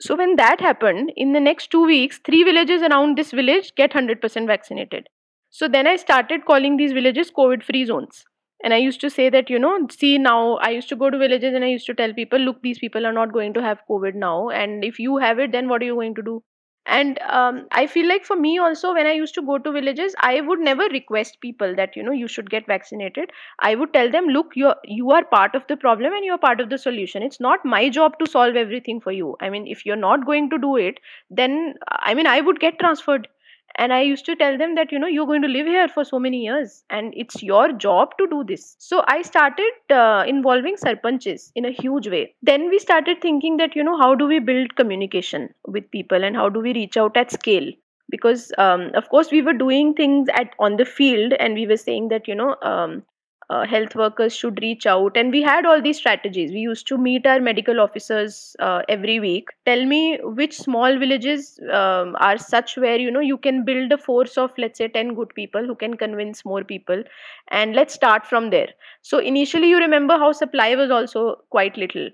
[0.00, 3.92] So when that happened in the next 2 weeks three villages around this village get
[3.92, 5.08] 100% vaccinated.
[5.50, 8.24] So then i started calling these villages covid free zones.
[8.64, 11.18] And i used to say that you know see now i used to go to
[11.18, 13.86] villages and i used to tell people look these people are not going to have
[13.90, 14.48] covid now.
[14.48, 16.42] And if you have it then what are you going to do
[16.86, 20.14] and um, i feel like for me also when i used to go to villages
[20.20, 23.30] i would never request people that you know you should get vaccinated.
[23.60, 26.60] I would tell them look you you are part of the problem and you're part
[26.60, 27.22] of the solution.
[27.22, 29.36] It's not my job to solve everything for you.
[29.40, 31.74] I mean if you're not going to do it then
[32.10, 33.28] i mean i would get transferred
[33.76, 36.04] and i used to tell them that you know you're going to live here for
[36.04, 38.76] so many years and it's your job to do this.
[38.78, 42.34] So i started uh, involving sarpanches in a huge way.
[42.42, 46.36] Then we started thinking that you know how do we build communication with people and
[46.36, 47.70] how do we reach out at scale?
[48.10, 51.76] Because um, of course we were doing things at on the field and we were
[51.76, 53.02] saying that you know um,
[53.50, 55.16] uh, health workers should reach out.
[55.16, 56.50] And we had all these strategies.
[56.50, 59.48] We used to meet our medical officers uh, every week.
[59.66, 63.98] Tell me which small villages um, are such where you know you can build a
[63.98, 67.02] force of let's say 10 good people who can convince more people.
[67.48, 68.68] And let's start from there.
[69.02, 72.10] So initially you remember how supply was also quite little.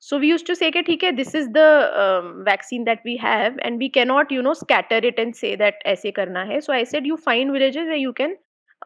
[0.00, 3.54] So we used to say okay, okay this is the um, vaccine that we have
[3.62, 6.58] and we cannot you know scatter it and say that aise karna hai.
[6.58, 8.36] So i said you find villages where you can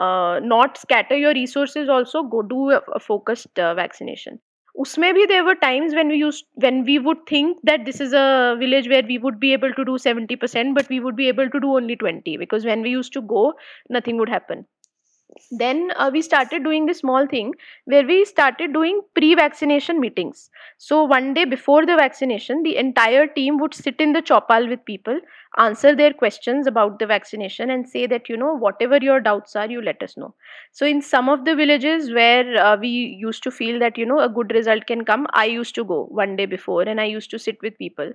[0.00, 4.38] uh, not scatter your resources also go do a, focused uh, vaccination.
[4.85, 8.16] usme bhi there were times when we used when we would think that this is
[8.22, 11.48] a village where we would be able to do 70% but we would be able
[11.54, 13.44] to do only 20 because when we used to go
[13.98, 14.66] nothing would happen
[15.51, 17.53] then uh, we started doing this small thing
[17.85, 20.51] where we started doing pre-vaccination meetings.
[20.79, 24.85] So one day before the vaccination the entire team would sit in the chopal with
[24.85, 25.21] people
[25.59, 29.69] answer their questions about the vaccination and say that you know whatever your doubts are
[29.71, 30.35] you let us know.
[30.73, 34.21] So in some of the villages where uh, we used to feel that you know
[34.21, 37.31] a good result can come i used to go one day before and i used
[37.31, 38.12] to sit with people.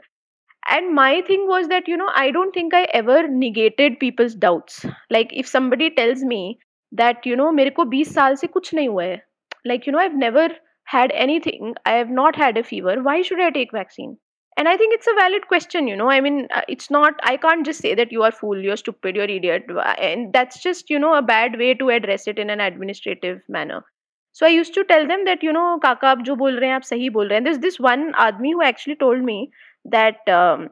[0.69, 4.85] And my thing was that you know i don't think i ever negated people's doubts.
[5.09, 6.59] Like if somebody tells me
[6.92, 9.22] that you know मेरे को 20 साल से कुछ नहीं हुआ है
[9.70, 10.48] like you know I've never
[10.92, 14.16] had anything I have not had a fever why should I take vaccine
[14.56, 17.36] and I think it's a valid question you know I mean uh, it's not I
[17.36, 19.66] can't just say that you are fool you're stupid you're idiot
[19.98, 23.84] and that's just you know a bad way to address it in an administrative manner
[24.32, 26.76] so I used to tell them that you know काका आप जो बोल रहे हैं
[26.76, 29.38] आप सही बोल रहे हैं there's this one आदमी who actually told me
[29.84, 30.68] that um,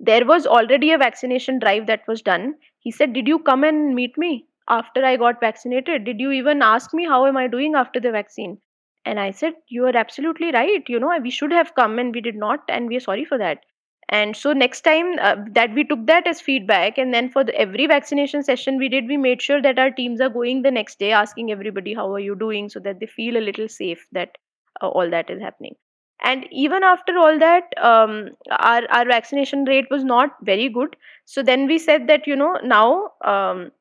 [0.00, 3.94] there was already a vaccination drive that was done he said did you come and
[3.94, 4.32] meet me
[4.69, 6.05] After I got vaccinated.
[6.05, 8.59] Did you even ask me how am I doing after the vaccine?
[9.05, 10.83] And I said, You are absolutely right.
[10.87, 13.37] You know, we should have come and we did not, and we are sorry for
[13.37, 13.63] that.
[14.09, 17.55] And so next time uh, that we took that as feedback, and then for the,
[17.55, 20.99] every vaccination session we did, we made sure that our teams are going the next
[20.99, 24.37] day asking everybody how are you doing, so that they feel a little safe that
[24.81, 25.75] uh, all that is happening.
[26.23, 30.95] And even after all that, um, our our vaccination rate was not very good.
[31.25, 33.71] So then we said that you know now um,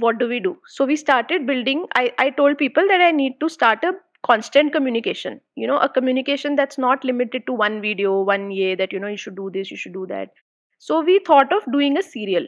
[0.00, 0.56] what do we do?
[0.66, 3.92] So we started building i i told people that i need to start a
[4.26, 8.92] constant communication you know a communication that's not limited to one video one year that
[8.92, 10.30] you know you should do this you should do that.
[10.78, 12.46] So we thought of doing a serial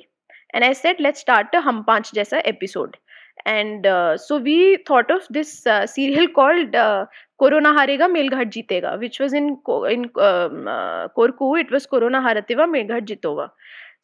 [0.54, 2.96] and i said let's start a hum panch jaisa episode.
[3.44, 7.06] And uh, so we thought of this uh, serial called uh,
[7.38, 9.48] corona harega melghat jitega which was in
[9.94, 13.50] in um, uh, korku it was corona harativa melghat jitova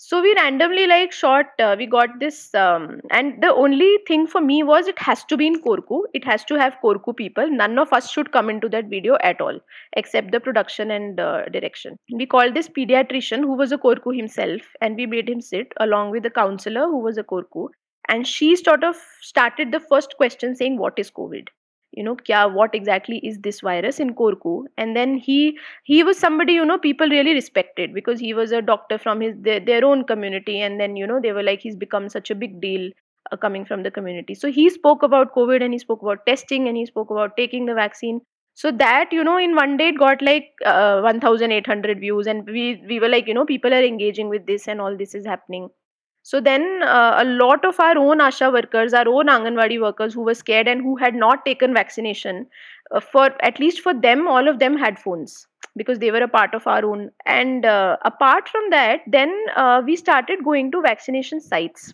[0.05, 4.41] so we randomly like shot uh, we got this um, and the only thing for
[4.41, 6.01] me was it has to be in korku.
[6.13, 7.49] It has to have korku people.
[7.49, 9.61] None of us should come into that video at all
[9.93, 11.97] except the production and uh, direction.
[12.13, 16.11] We called this pediatrician who was a korku himself and we made him sit along
[16.11, 17.69] with the counselor who was a korku.
[18.09, 21.47] And she sort of started the first question saying what is covid
[21.93, 24.65] you know kya what exactly is this virus in korku?
[24.77, 28.63] And then he he was somebody you know people really respected because he was a
[28.63, 30.61] doctor from his their, their own community.
[30.61, 32.91] And then you know they were like he's become such a big deal
[33.31, 34.35] uh, coming from the community.
[34.35, 37.67] So he spoke about covid and he spoke about testing and he spoke about taking
[37.67, 38.21] the vaccine.
[38.55, 42.27] So that you know in one day it got like uh, 1800 views.
[42.27, 45.15] And we we were like you know people are engaging with this and all this
[45.15, 45.71] is happening
[46.23, 50.23] so then uh, a lot of our own ASHA workers, our own Anganwadi workers who
[50.23, 52.47] were scared and who had not taken vaccination,
[52.93, 56.29] uh, for at least for them, all of them had phones because they were a
[56.29, 57.11] part of our own.
[57.27, 61.93] And uh, apart from that, then uh, we started going to vaccination sites.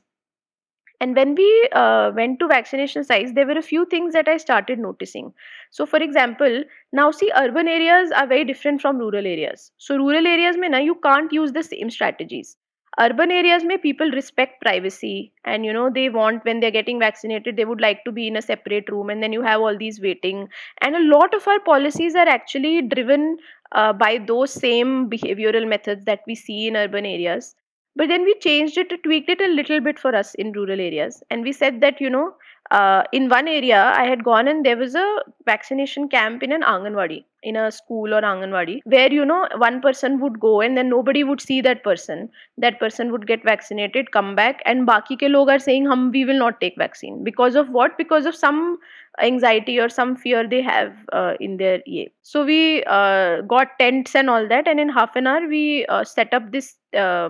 [1.00, 4.36] And when we uh, went to vaccination sites, there were a few things that I
[4.36, 5.32] started noticing.
[5.70, 9.70] So, for example, now see, urban areas are very different from rural areas.
[9.78, 12.56] So, rural areas, mein na, you can't use the same strategies
[13.00, 17.56] urban areas may people respect privacy and you know they want when they're getting vaccinated
[17.56, 20.00] they would like to be in a separate room and then you have all these
[20.00, 20.48] waiting.
[20.80, 23.38] And a lot of our policies are actually driven
[23.72, 27.54] uh, by those same behavioral methods that we see in urban areas.
[27.96, 31.22] But then we changed it tweaked it a little bit for us in rural areas.
[31.30, 32.34] And we said that you know
[32.70, 35.09] uh, in one area i had gone and there was a
[35.46, 40.18] vaccination camp in an anganwadi in a school or anganwadi where you know one person
[40.20, 42.28] would go and then nobody would see that person.
[42.57, 46.25] That person would get vaccinated come back and baki ke log are saying hum we
[46.25, 47.23] will not take vaccine.
[47.23, 47.96] Because of what?
[47.96, 48.79] Because of some
[49.21, 52.06] anxiety or some fear they have uh, in their yeah.
[52.23, 56.04] so we uh, got tents and all that and in half an hour we uh,
[56.04, 57.29] set up this uh,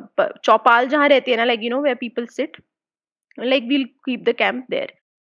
[0.49, 2.57] chopal jahan rehti hai na like you know where people sit.
[3.51, 4.89] Like we'll keep the camp there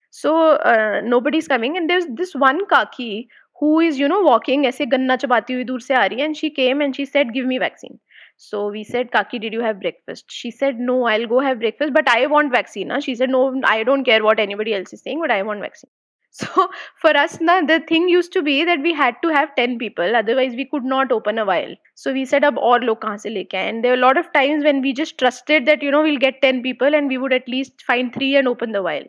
[0.09, 0.33] so
[0.71, 3.27] uh, nobody's coming and there's this one kaki
[3.59, 6.39] who is you know walking ऐसे गन्ना चबाती हुई दूर से आ रही है and
[6.41, 7.97] she came and she said give me vaccine
[8.45, 11.93] so we said kaki did you have breakfast she said no i'll go have breakfast
[11.97, 12.99] but i want vaccine huh?
[12.99, 15.93] she said no i don't care what anybody else is saying but i want vaccine
[16.37, 16.67] So
[16.99, 20.15] for us now the thing used to be that we had to have 10 people
[20.15, 21.75] otherwise we could not open a vial.
[21.93, 24.17] So we said up और लोग कहाँ से लेके आए and there were a lot
[24.21, 27.19] of times when we just trusted that you know we'll get 10 people and we
[27.25, 29.05] would at least find 3 and open the vial.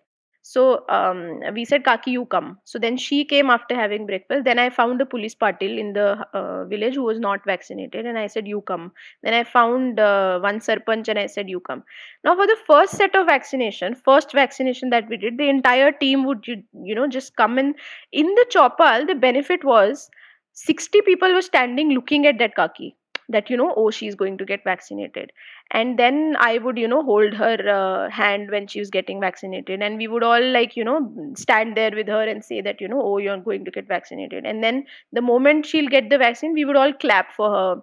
[0.50, 2.58] So um, we said, Kaki, you come.
[2.64, 4.46] So then she came after having breakfast.
[4.46, 8.18] Then I found a police patil in the uh, village who was not vaccinated, and
[8.18, 8.92] I said, You come.
[9.22, 11.84] Then I found uh, one sarpanch, and I said, You come.
[12.24, 16.26] Now, for the first set of vaccination, first vaccination that we did, the entire team
[16.26, 17.76] would, you, you know, just come in.
[18.12, 20.10] In the Chopal, the benefit was
[20.54, 22.96] 60 people were standing looking at that Kaki
[23.30, 25.32] that you know oh she's going to get vaccinated
[25.72, 29.82] and then i would you know hold her uh, hand when she was getting vaccinated.
[29.82, 31.00] And we would all like you know
[31.36, 34.46] stand there with her and say that you know oh you're going to get vaccinated.
[34.46, 37.82] And then the moment she'll get the vaccine we would all clap for her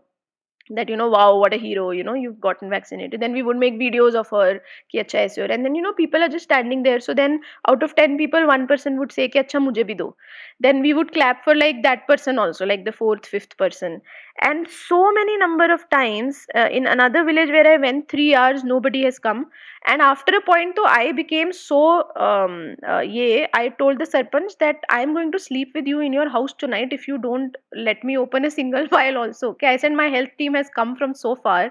[0.71, 3.21] that you know wow what a hero you know you've gotten vaccinated.
[3.21, 4.61] Then we would make videos of her
[4.91, 7.01] ki acha aise and then you know people are just standing there.
[7.01, 10.15] So then out of 10 people one person would say ki acha mujhe bhi do.
[10.61, 14.01] Then we would clap for like that person also like the fourth fifth person.
[14.43, 18.65] And so many number of times uh, in another village where i went 3 hours
[18.65, 19.47] nobody has come.
[19.87, 21.81] And after a point though i became so
[22.17, 26.01] um uh, yeah i told the sarpanch that i am going to sleep with you
[26.01, 27.57] in your house tonight if you don't
[27.89, 29.51] let me open a single file also.
[29.51, 31.63] Okay i said my health team has come from so far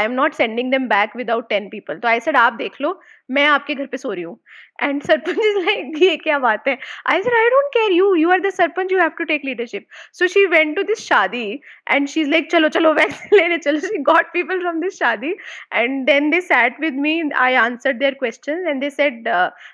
[0.00, 1.98] i am not sending them back without 10 people.
[2.02, 2.94] So i said aap dekh lo
[3.30, 4.38] मैं आपके घर पे सो रही हूँ।
[4.82, 6.76] And sarpanch is like ये क्या बात है?
[7.10, 9.86] I sir I don't care you you are the sarpanch you have to take leadership
[10.18, 11.42] so she went to this shaadi
[11.90, 13.80] and she is like चलो चलो वैक्सीन लेने चलो.
[13.80, 15.34] She got people from this shaadi
[15.74, 19.28] and then they sat with me I answer their question and they said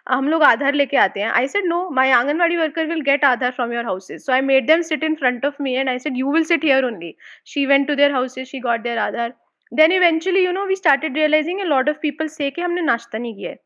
[0.09, 1.31] हम लोग आधार लेके आते हैं.
[1.31, 4.67] I said no my anganwadi worker will get Aadhaar from your houses so I made
[4.67, 7.15] them sit in front of me and I said you will sit here only
[7.47, 9.33] she went to their houses she got their Aadhaar.
[9.73, 13.35] Then eventually you know we started realising lot of people say कि हमने नाश्ता नहीं
[13.35, 13.59] किया है।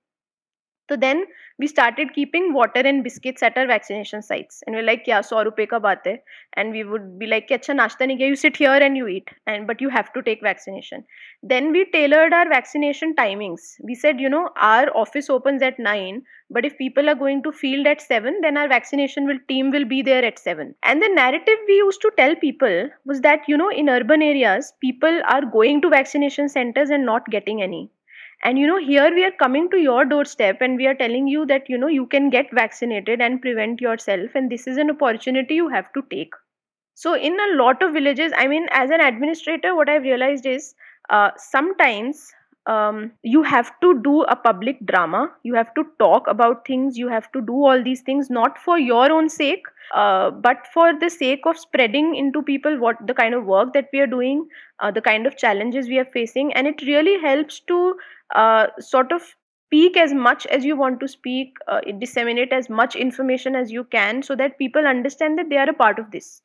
[0.90, 1.26] So then
[1.60, 4.60] we started keeping water and biscuits at our vaccination sites.
[4.66, 6.14] And we're like, yeah, 100 rupees ka baat hai.
[6.54, 9.30] And we would be like, acha nashta nahi you sit here and you eat.
[9.46, 11.04] And but you have to take vaccination.
[11.52, 13.68] Then we tailored our vaccination timings.
[13.90, 16.20] We said, you know, our office opens at 9,
[16.58, 20.02] but if people are going to field at 7, then our vaccination team will be
[20.02, 20.74] there at 7.
[20.82, 24.72] And the narrative we used to tell people was that, you know, in urban areas,
[24.80, 27.90] people are going to vaccination centers and not getting any
[28.42, 31.46] and you know here we are coming to your doorstep and we are telling you
[31.46, 35.54] that you know you can get vaccinated and prevent yourself and this is an opportunity
[35.54, 36.32] you have to take.
[36.94, 40.74] So in a lot of villages i mean as an administrator what i've realized is
[41.10, 42.32] uh, sometimes
[42.66, 45.30] um, you have to do a public drama.
[45.42, 46.96] You have to talk about things.
[46.96, 50.92] You have to do all these things not for your own sake uh, but for
[50.98, 54.46] the sake of spreading into people what the kind of work that we are doing
[54.78, 56.52] uh, the kind of challenges we are facing.
[56.52, 57.96] And it really helps to
[58.34, 59.22] uh, sort of
[59.66, 63.84] speak as much as you want to speak uh, disseminate as much information as you
[63.84, 66.42] can so that people understand that they are a part of this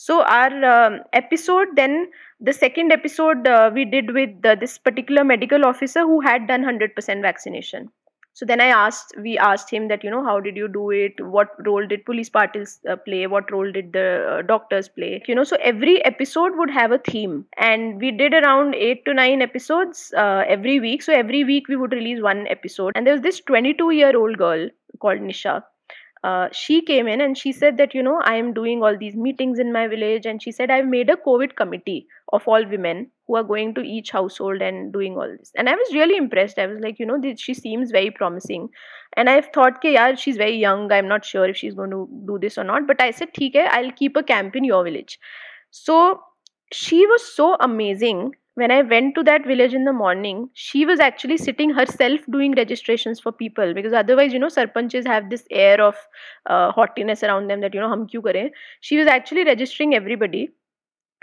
[0.00, 5.24] so our um, episode then the second episode uh, we did with uh, this particular
[5.24, 7.90] medical officer who had done 100% vaccination.
[8.32, 11.20] So then i asked we asked him that you know how did you do it?
[11.36, 13.26] What role did police patils uh, play?
[13.26, 15.20] What role did the uh, doctors play?
[15.26, 17.44] You know so every episode would have a theme.
[17.56, 21.02] And we did around 8 to 9 episodes uh, every week.
[21.02, 22.92] So every week we would release one episode.
[22.94, 24.70] And there was this 22 year old girl
[25.00, 25.64] called nisha
[26.24, 29.16] uh, she came in and she said that you know i am doing all these
[29.16, 33.10] meetings in my village and she said i've made a covid committee of all women
[33.26, 35.52] who are going to each household and doing all this.
[35.56, 36.58] And i was really impressed.
[36.58, 38.68] I was like you know this, she seems very promising.
[39.16, 40.90] And i've thought okay yeah she's very young.
[40.92, 42.86] I'm not sure if she's going to do this or not.
[42.86, 45.18] But i said okay i'll keep a camp in your village.
[45.70, 46.20] So
[46.72, 50.98] she was so amazing when I went to that village in the morning, she was
[50.98, 55.80] actually sitting herself doing registrations for people because otherwise, you know, sarpanches have this air
[55.80, 55.94] of
[56.46, 58.50] uh, haughtiness around them that, you know, hum kyu kare.
[58.80, 60.48] She was actually registering everybody.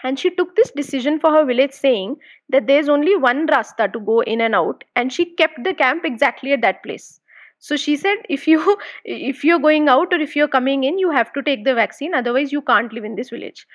[0.04, 2.16] And she took this decision for her village saying
[2.50, 4.84] that there's only one rasta to go in and out.
[4.96, 7.20] And she kept the camp exactly at that place
[7.68, 11.12] so she said if you if you're going out or if you're coming in you
[11.18, 13.66] have to take the vaccine otherwise you can't live in this village.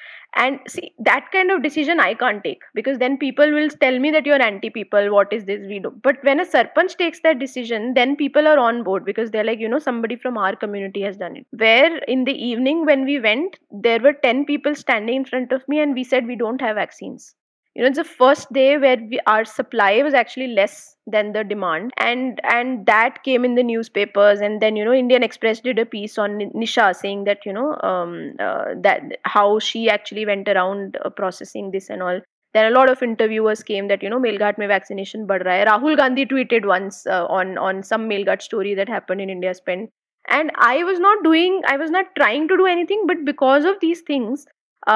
[0.41, 4.13] And see that kind of decision i can't take because then people will tell me
[4.13, 7.41] that you're anti people what is this we do but when a sarpanch takes that
[7.41, 11.03] decision then people are on board because they're like you know somebody from our community
[11.03, 11.47] has done it.
[11.51, 15.67] Where in the evening when we went there were 10 people standing in front of
[15.67, 17.35] me and we said we don't have vaccines
[17.75, 21.45] you know it's the first day where we, our supply was actually less than the
[21.45, 25.79] demand and and that came in the newspapers and then you know indian express did
[25.79, 30.49] a piece on nisha saying that you know um, uh, that how she actually went
[30.49, 32.21] around uh, processing this and all
[32.53, 35.71] then a lot of interviewers came that you know Melghat mein vaccination bad raha hai.
[35.71, 39.89] Rahul Gandhi tweeted once uh, on on some Melghat story that happened in IndiaSpend
[40.29, 43.77] and i was not doing i was not trying to do anything but because of
[43.81, 44.47] these things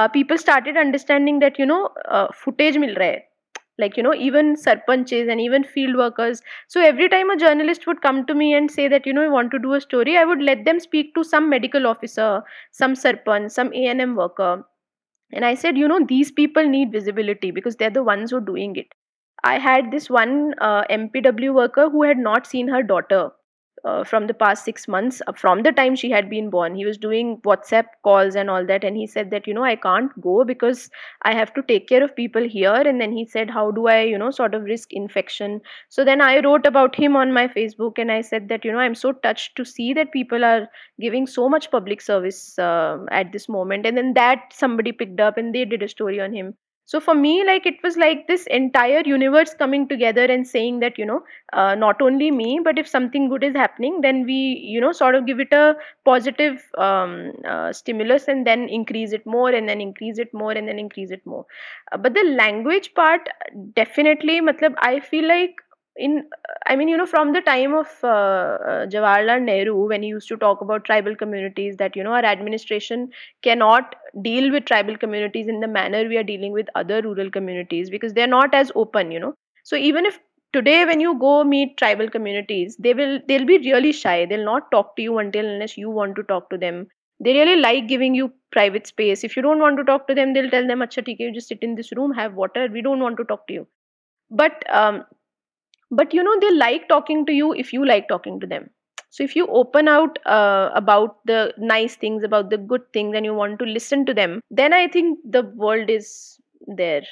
[0.08, 3.22] people started understanding that you know uh, footage mil raha
[3.82, 6.42] like you know even sarpanches and even field workers.
[6.68, 9.28] So every time a journalist would come to me and say that you know i
[9.36, 12.28] want to do a story i would let them speak to some medical officer
[12.82, 14.64] some sarpanch some anm worker.
[15.32, 18.48] And i said you know these people need visibility because they're the ones who are
[18.52, 18.88] doing it.
[19.44, 23.30] I had this one uh, mpw worker who had not seen her daughter
[23.84, 26.74] uh, from the past six months uh, from the time she had been born.
[26.74, 29.76] He was doing whatsapp calls and all that and he said that you know i
[29.76, 30.90] can't go because
[31.22, 32.72] i have to take care of people here.
[32.72, 35.60] And then he said how do i you know sort of risk infection?
[35.88, 38.78] So then i wrote about him on my facebook and i said that you know
[38.78, 40.68] i'm so touched to see that people are
[41.00, 43.86] giving so much public service uh, at this moment.
[43.86, 46.54] And then that somebody picked up and they did a story on him
[46.86, 50.98] so for me like it was like this entire universe coming together and saying that
[50.98, 51.22] you know
[51.52, 54.38] uh, not only me but if something good is happening then we
[54.74, 55.74] you know sort of give it a
[56.04, 60.68] positive um, uh, stimulus and then increase it more and then increase it more and
[60.68, 61.46] then increase it more.
[61.92, 63.28] Uh, but the language part
[63.74, 65.60] definitely matlab i feel like
[65.96, 66.24] in
[66.66, 70.28] i mean you know from the time of uh, uh, jawaharlal nehru when he used
[70.32, 73.04] to talk about tribal communities that you know our administration
[73.48, 73.94] cannot
[74.28, 78.12] deal with tribal communities in the manner we are dealing with other rural communities because
[78.14, 79.34] they're not as open you know.
[79.62, 80.18] So even if
[80.52, 84.26] today when you go meet tribal communities they will they'll be really shy.
[84.26, 86.88] They'll not talk to you until unless you want to talk to them.
[87.20, 89.22] They really like giving you private space.
[89.22, 91.48] If you don't want to talk to them they'll tell them acha theek you just
[91.54, 92.68] sit in this room have water.
[92.78, 93.66] We don't want to talk to you.
[94.30, 95.04] But um,
[95.96, 98.70] but you know they like talking to you if you like talking to them.
[99.10, 103.24] So if you open out uh, about the nice things about the good things and
[103.24, 107.02] you want to listen to them then i think the world is there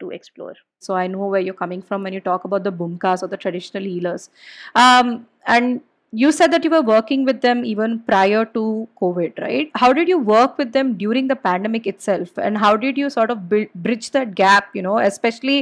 [0.00, 0.54] to explore.
[0.78, 3.36] So i know where you're coming from when you talk about the bhumkas or the
[3.36, 4.30] traditional healers.
[4.74, 5.82] Um, and
[6.12, 9.70] you said that you were working with them even prior to covid right?
[9.74, 12.38] How did you work with them during the pandemic itself?
[12.38, 15.60] And how did you sort of bridge that gap you know especially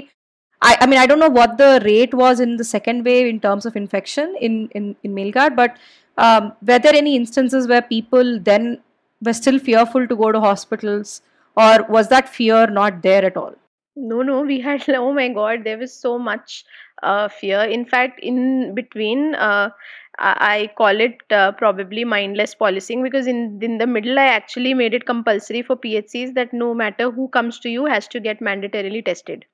[0.61, 3.41] I, I mean, I don't know what the rate was in the second wave in
[3.41, 5.77] terms of infection in, in, in Melghat, but
[6.17, 8.81] um, were there any instances where people then
[9.25, 11.23] were still fearful to go to hospitals,
[11.57, 13.55] or was that fear not there at all?
[13.95, 16.65] No, no, we had, oh my god, there was so much
[17.03, 17.61] uh, fear.
[17.61, 19.71] In fact, in between, uh,
[20.19, 24.93] I call it uh, probably mindless policing because in in the middle I actually made
[24.93, 29.05] it compulsory for PHCs that no matter who comes to you has to get mandatorily
[29.05, 29.45] tested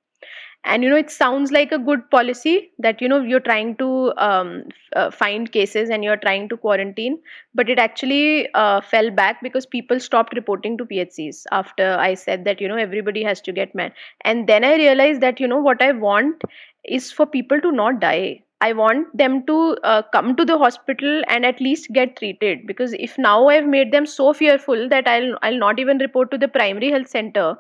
[0.64, 4.12] and you know it sounds like a good policy that you know you're trying to
[4.16, 4.62] um,
[4.96, 7.18] uh, find cases and you're trying to quarantine
[7.54, 12.44] but it actually uh, fell back because people stopped reporting to phcs after i said
[12.44, 13.92] that you know everybody has to get mad.
[14.22, 16.42] And then i realized that you know what i want
[16.84, 18.42] is for people to not die.
[18.60, 22.94] I want them to uh, come to the hospital and at least get treated because
[22.94, 26.48] if now i've made them so fearful that i'll i'll not even report to the
[26.48, 27.56] primary health center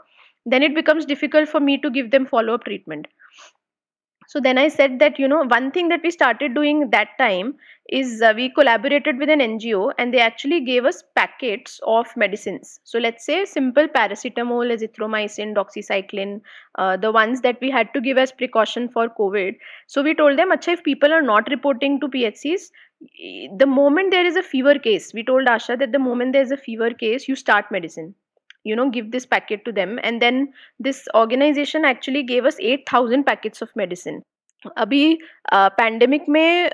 [0.46, 3.06] then it becomes difficult for me to give them follow up treatment.
[4.26, 7.56] So then i said that you know one thing that we started doing that time
[7.90, 12.80] is uh, we collaborated with an ngo and they actually gave us packets of medicines.
[12.84, 16.40] So let's say simple paracetamol azithromycin doxycycline
[16.76, 19.56] uh, the ones that we had to give as precaution for covid.
[19.86, 22.70] So we told them acha if people are not reporting to phcs
[23.58, 26.52] the moment there is a fever case we told asha that the moment there is
[26.52, 28.14] a fever case you start medicine
[28.63, 30.41] you know give this packet to them and then
[30.79, 34.21] this organization actually gave us 8000 packets of medicine
[34.77, 35.17] अभी
[35.51, 36.69] pandemic में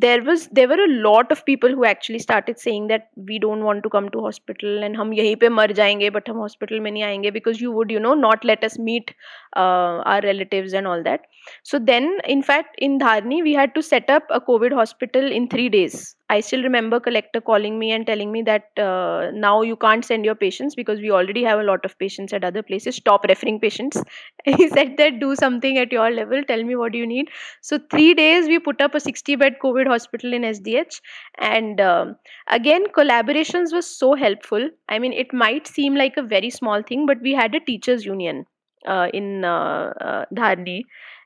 [0.00, 3.62] there was there were a lot of people who actually started saying that we don't
[3.62, 6.90] want to come to hospital and हम यहीं पे मर जाएंगे but हम hospital में
[6.90, 9.10] नहीं आएंगे because you would you know not let us meet
[9.56, 11.26] are relatives and all that
[11.62, 15.46] so then in fact in dharni we had to set up a covid hospital in
[15.54, 15.94] 3 days
[16.33, 20.25] i still remember collector calling me and telling me that uh, now you can't send
[20.29, 22.95] your patients because we already have a lot of patients at other places.
[22.95, 24.01] Stop referring patients.
[24.45, 26.43] He said that do something at your level.
[26.51, 27.29] Tell me what you need.
[27.61, 30.99] So 3 days we put up a 60 bed covid hospital in sdh
[31.37, 32.05] and uh,
[32.47, 34.69] again collaborations was so helpful.
[34.89, 38.05] I mean it might seem like a very small thing but we had a teachers
[38.05, 38.45] union
[38.87, 40.83] uh, in uh, uh, Dharni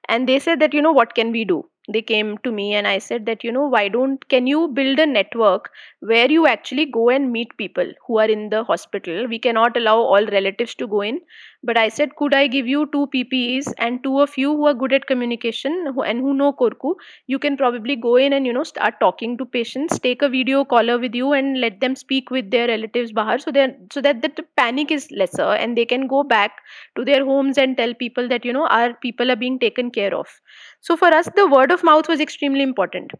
[0.09, 2.87] and they said that you know what can we do they came to me and
[2.87, 5.69] i said that you know why don't can you build a network
[6.01, 9.27] where you actually go and meet people who are in the hospital?
[9.27, 11.21] We cannot allow all relatives to go in.
[11.63, 14.73] But i said could i give you two ppes and two of you who are
[14.73, 16.95] good at communication who, and who know korku?
[17.27, 20.63] You can probably go in and you know start talking to patients take a video
[20.65, 24.21] caller with you and let them speak with their relatives bahar so they so that
[24.21, 26.61] the panic is lesser and they can go back
[26.95, 30.13] to their homes and tell people that you know our people are being taken care
[30.15, 30.27] of
[30.81, 33.11] so for us the word of mouth was extremely important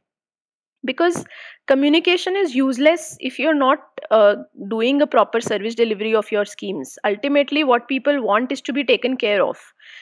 [0.85, 1.25] because
[1.67, 3.79] communication is useless if you're not
[4.11, 4.35] uh,
[4.69, 6.97] doing a proper service delivery of your schemes.
[7.05, 9.57] Ultimately what people want is to be taken care of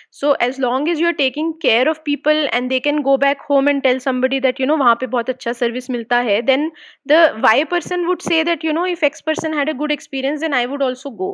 [0.10, 3.68] so as long as you're taking care of people and they can go back home
[3.68, 6.68] and tell somebody that you know wahan pe bahut acha service milta hai then
[7.14, 10.46] the y person would say that you know if x person had a good experience
[10.48, 11.32] then i would also go.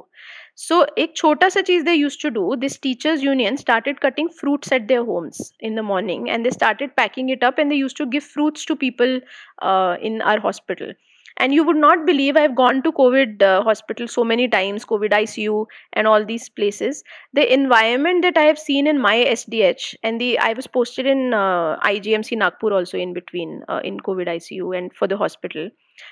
[0.61, 4.71] So ek chota sa cheez they used to do this teachers union started cutting fruits
[4.77, 5.39] at their homes
[5.69, 8.65] in the morning and they started packing it up and they used to give fruits
[8.71, 9.19] to people
[9.61, 10.93] uh, in our hospital
[11.37, 15.11] and you would not believe i've gone to covid uh, hospital so many times covid
[15.19, 17.03] icu and all these places.
[17.33, 21.33] The environment that i have seen in my sdh and the i was posted in
[21.33, 25.69] uh, igmc nagpur also in between uh, in covid icu and for the hospital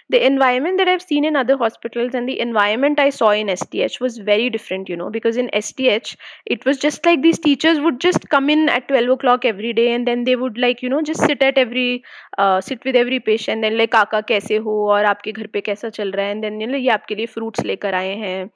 [0.09, 3.99] the environment that I've seen in other hospitals and the environment I saw in SDH
[3.99, 6.15] was very different, you know, because in SDH,
[6.45, 9.91] it was just like these teachers would just come in at 12 o'clock every day
[9.93, 12.03] and then they would like, you know, just sit at every,
[12.37, 15.61] uh, sit with every patient and like, काका or हो और आपके घर पे
[16.31, 18.49] and then you know ye then liye fruits lekar aaye hain.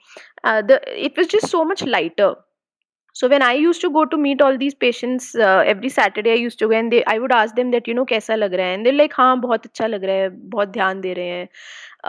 [0.45, 2.35] आए the it was just so much lighter
[3.21, 6.39] so when i used to go to meet all these patients uh, every saturday i
[6.43, 8.69] used to go and they i would ask them that you know kaisa lag raha
[8.69, 11.49] hai and they're like ha bahut acha lag raha hai bahut dhyan de rahe hain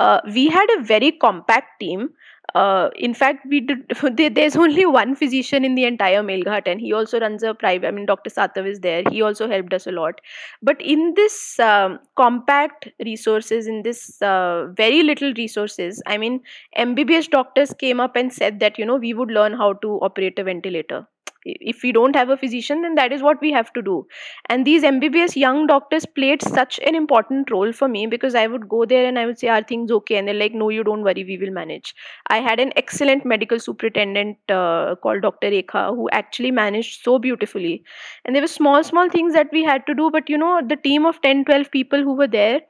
[0.04, 2.08] uh, we had a very compact team
[2.54, 3.78] uh, in fact we did
[4.34, 7.90] there's only one physician in the entire Melghat and he also runs a private I
[7.90, 8.30] mean Dr.
[8.30, 10.20] Satav is there he also helped us a lot
[10.62, 16.40] but in this um, compact resources in this uh, very little resources I mean
[16.78, 20.38] MBBS doctors came up and said that you know we would learn how to operate
[20.38, 21.06] a ventilator
[21.44, 24.06] if we don't have a physician then that is what we have to do.
[24.48, 28.68] And these mbbs young doctors played such an important role for me because i would
[28.68, 30.16] go there and i would say are things okay?
[30.16, 31.94] And they're like no you don't worry we will manage.
[32.28, 37.84] I had an excellent medical superintendent uh, called dr rekha who actually managed so beautifully.
[38.24, 40.76] And there were small small things that we had to do but you know the
[40.76, 42.60] team of 10 12 people who were there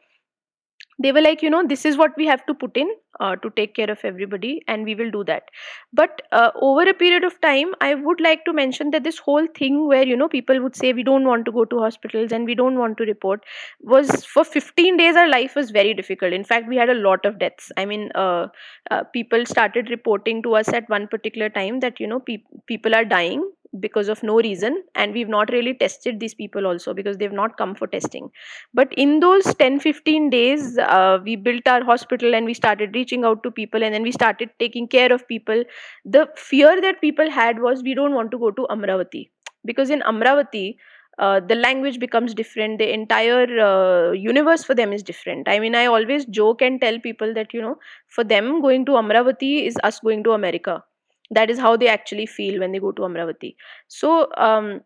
[0.99, 2.91] they were like you know this is what we have to put in
[3.21, 5.45] uh, to take care of everybody and we will do that.
[5.93, 9.47] But uh, over a period of time i would like to mention that this whole
[9.59, 12.45] thing where you know people would say we don't want to go to hospitals and
[12.45, 13.45] we don't want to report
[13.81, 16.33] was for 15 days our life was very difficult.
[16.33, 17.71] In fact we had a lot of deaths.
[17.77, 18.49] I mean uh,
[18.91, 22.95] uh people started reporting to us at one particular time that you know pe- people
[22.95, 23.51] are dying
[23.81, 27.57] because of no reason and we've not really tested these people also because they've not
[27.57, 28.31] come for testing.
[28.73, 33.25] But in those 10 15 days uh, we built our hospital and we started reaching
[33.25, 35.65] out to people and then we started taking care of people.
[36.05, 39.31] The fear that people had was we don't want to go to amravati
[39.65, 40.77] because in amravati
[41.19, 42.79] uh, the language becomes different.
[42.79, 45.49] The entire uh, universe for them is different.
[45.49, 47.77] I mean i always joke and tell people that you know
[48.09, 50.83] for them going to amravati is us going to america
[51.31, 53.57] that is how they actually feel when they go to amravati.
[53.89, 54.83] So um,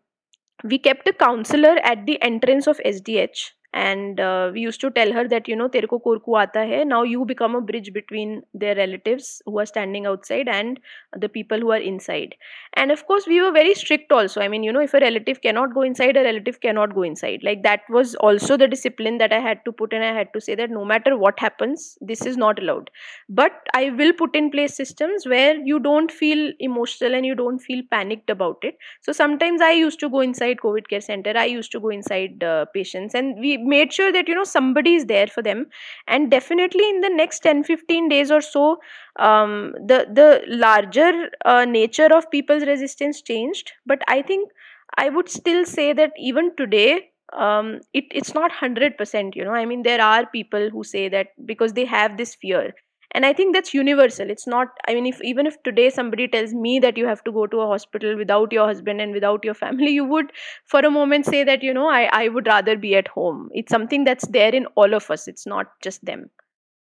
[0.63, 5.11] we kept a counselor at the entrance of sdh and uh, we used to tell
[5.13, 6.83] her that you know tere ko korku aata hai.
[6.83, 10.79] Now you become a bridge between their relatives who are standing outside and
[11.15, 12.35] the people who are inside.
[12.73, 14.41] And of course we were very strict also.
[14.41, 17.41] I mean you know if a relative cannot go inside a relative cannot go inside.
[17.43, 20.41] Like that was also the discipline that i had to put and i had to
[20.41, 22.89] say that no matter what happens this is not allowed.
[23.29, 27.59] But i will put in place systems where you don't feel emotional and you don't
[27.59, 28.77] feel panicked about it.
[29.01, 31.33] So sometimes i used to go inside covid care center.
[31.35, 33.13] I used to go inside uh, patients.
[33.15, 35.67] And we made sure that you know somebody is there for them.
[36.07, 38.79] And definitely in the next 10 15 days or so
[39.17, 43.71] um, the the larger uh, nature of people's resistance changed.
[43.85, 44.49] But i think
[44.97, 49.51] i would still say that even today um, it, it's not 100% you know.
[49.51, 52.73] I mean there are people who say that because they have this fear
[53.11, 54.29] and i think that's universal.
[54.29, 57.31] It's not i mean if even if today somebody tells me that you have to
[57.31, 60.31] go to a hospital without your husband and without your family you would
[60.65, 63.49] for a moment say that you know i, I would rather be at home.
[63.53, 65.27] It's something that's there in all of us.
[65.27, 66.29] It's not just them.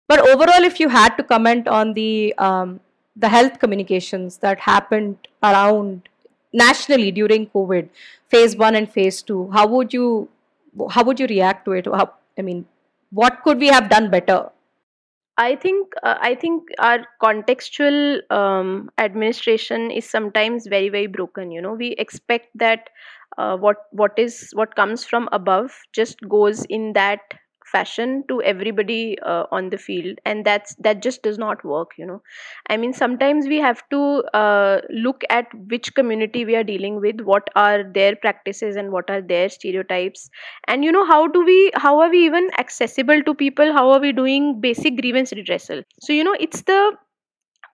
[0.08, 2.80] But overall if you had to comment on the um,
[3.16, 6.08] the health communications that happened around
[6.52, 7.88] nationally during covid
[8.28, 10.28] phase 1 and phase 2 how would you
[10.90, 11.86] how would you react to it?
[11.86, 12.66] How, i mean
[13.10, 14.50] what could we have done better
[15.38, 21.50] I think uh, I think our contextual um, administration is sometimes very very broken.
[21.50, 22.90] You know, we expect that
[23.38, 27.20] uh, what what is what comes from above just goes in that
[27.72, 32.06] fashion to everybody uh, on the field and that's that just does not work you
[32.06, 32.20] know.
[32.68, 34.00] I mean sometimes we have to
[34.34, 39.10] uh, look at which community we are dealing with what are their practices and what
[39.10, 40.28] are their stereotypes
[40.68, 43.72] and you know how do we how are we even accessible to people?
[43.72, 45.84] How are we doing basic grievance redressal?
[46.00, 46.92] So you know it's the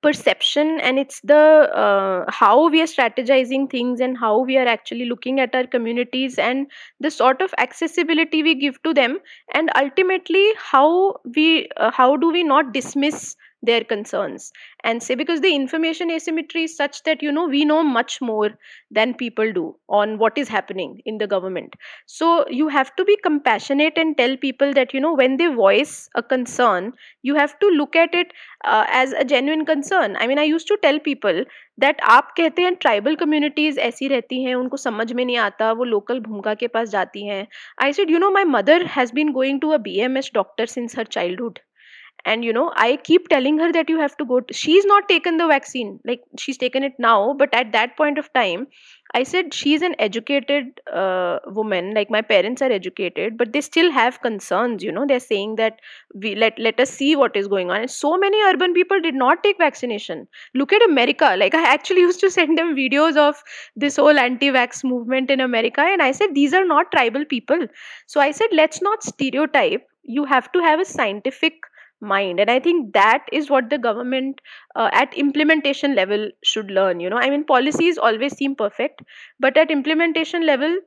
[0.03, 1.37] perception and it's the
[1.85, 6.39] uh, how we are strategizing things and how we are actually looking at our communities
[6.39, 6.67] and
[7.01, 9.19] the sort of accessibility we give to them
[9.55, 14.52] and ultimately how we uh, how do we not dismiss their concerns
[14.84, 18.50] and say because the information asymmetry is such that you know we know much more
[18.92, 23.18] than people do on what is happening in the government so you have to be
[23.24, 26.92] compassionate and tell people that you know when they voice a concern
[27.22, 28.34] you have to look at it
[28.66, 31.44] uh, as a genuine concern i mean i used to tell people
[31.82, 35.84] that आप कहते हैं tribal communities ऐसी रहती हैं उनको समझ में नहीं आता वो
[35.84, 37.46] लोकल भूमिका के पास जाती हैं
[37.84, 40.66] I said you know my mother has been going to a B M S doctor
[40.76, 41.60] since her childhood
[42.25, 45.09] and you know i keep telling her that you have to go to, she's not
[45.09, 48.67] taken the vaccine like she's taken it now but at that point of time
[49.15, 53.91] i said she's an educated uh, woman like my parents are educated but they still
[53.91, 55.79] have concerns you know they're saying that
[56.15, 57.81] we let let us see what is going on.
[57.81, 60.27] And so many urban people did not take vaccination.
[60.55, 63.43] Look at america like i actually used to send them videos of
[63.77, 67.67] this whole anti-vax movement in america and i said these are not tribal people.
[68.07, 69.87] So i said let's not stereotype.
[70.03, 71.53] You have to have a scientific
[72.01, 72.41] mind.
[72.41, 74.41] And i think that is what the government
[74.77, 77.19] uh, at implementation level should learn you know.
[77.19, 79.03] I mean policies always seem perfect
[79.41, 80.79] but at implementation level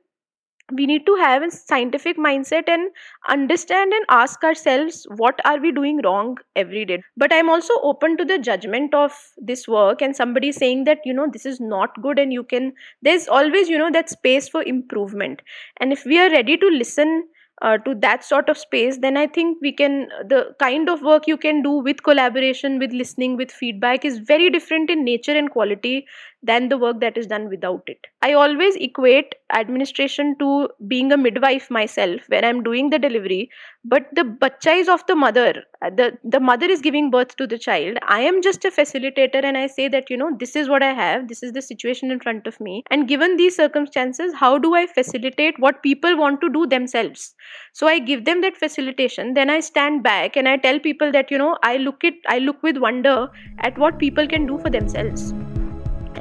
[0.72, 2.90] we need to have a scientific mindset and
[3.28, 7.02] understand and ask ourselves what are we doing wrong every day?
[7.16, 11.12] But i'm also open to the judgment of this work and somebody saying that you
[11.12, 14.62] know this is not good and you can there's always you know that space for
[14.62, 15.42] improvement.
[15.80, 17.24] And if we are ready to listen
[17.62, 21.26] uh, to that sort of space then i think we can the kind of work
[21.26, 25.50] you can do with collaboration with listening with feedback is very different in nature and
[25.50, 26.06] quality
[26.42, 28.06] than the work that is done without it.
[28.20, 33.50] I always equate administration to being a midwife myself when I'm doing the delivery,
[33.84, 35.62] but the bacha is of the mother.
[35.84, 37.98] Uh, the, the mother is giving birth to the child.
[38.06, 40.92] I am just a facilitator and I say that, you know, this is what I
[40.92, 42.82] have, this is the situation in front of me.
[42.90, 47.34] And given these circumstances, how do I facilitate what people want to do themselves?
[47.72, 51.30] So I give them that facilitation, then I stand back and I tell people that,
[51.30, 53.28] you know, I look it I look with wonder
[53.58, 55.32] at what people can do for themselves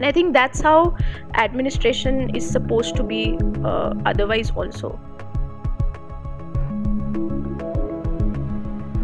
[0.01, 0.75] and i think that's how
[1.45, 4.99] administration is supposed to be uh, otherwise also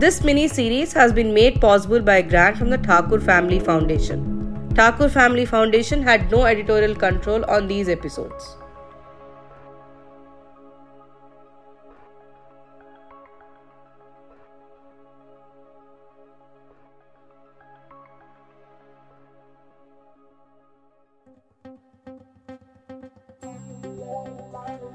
[0.02, 4.70] This mini series has been made possible by a grant from the Thakur Family Foundation.
[4.76, 8.58] Thakur Family Foundation had no editorial control on these episodes.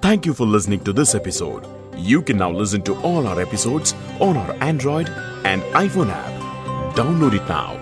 [0.02, 1.64] Thank you for listening to this episode.
[1.96, 5.08] You can now listen to all our episodes on our Android
[5.44, 6.96] and iPhone app.
[6.96, 7.81] Download it now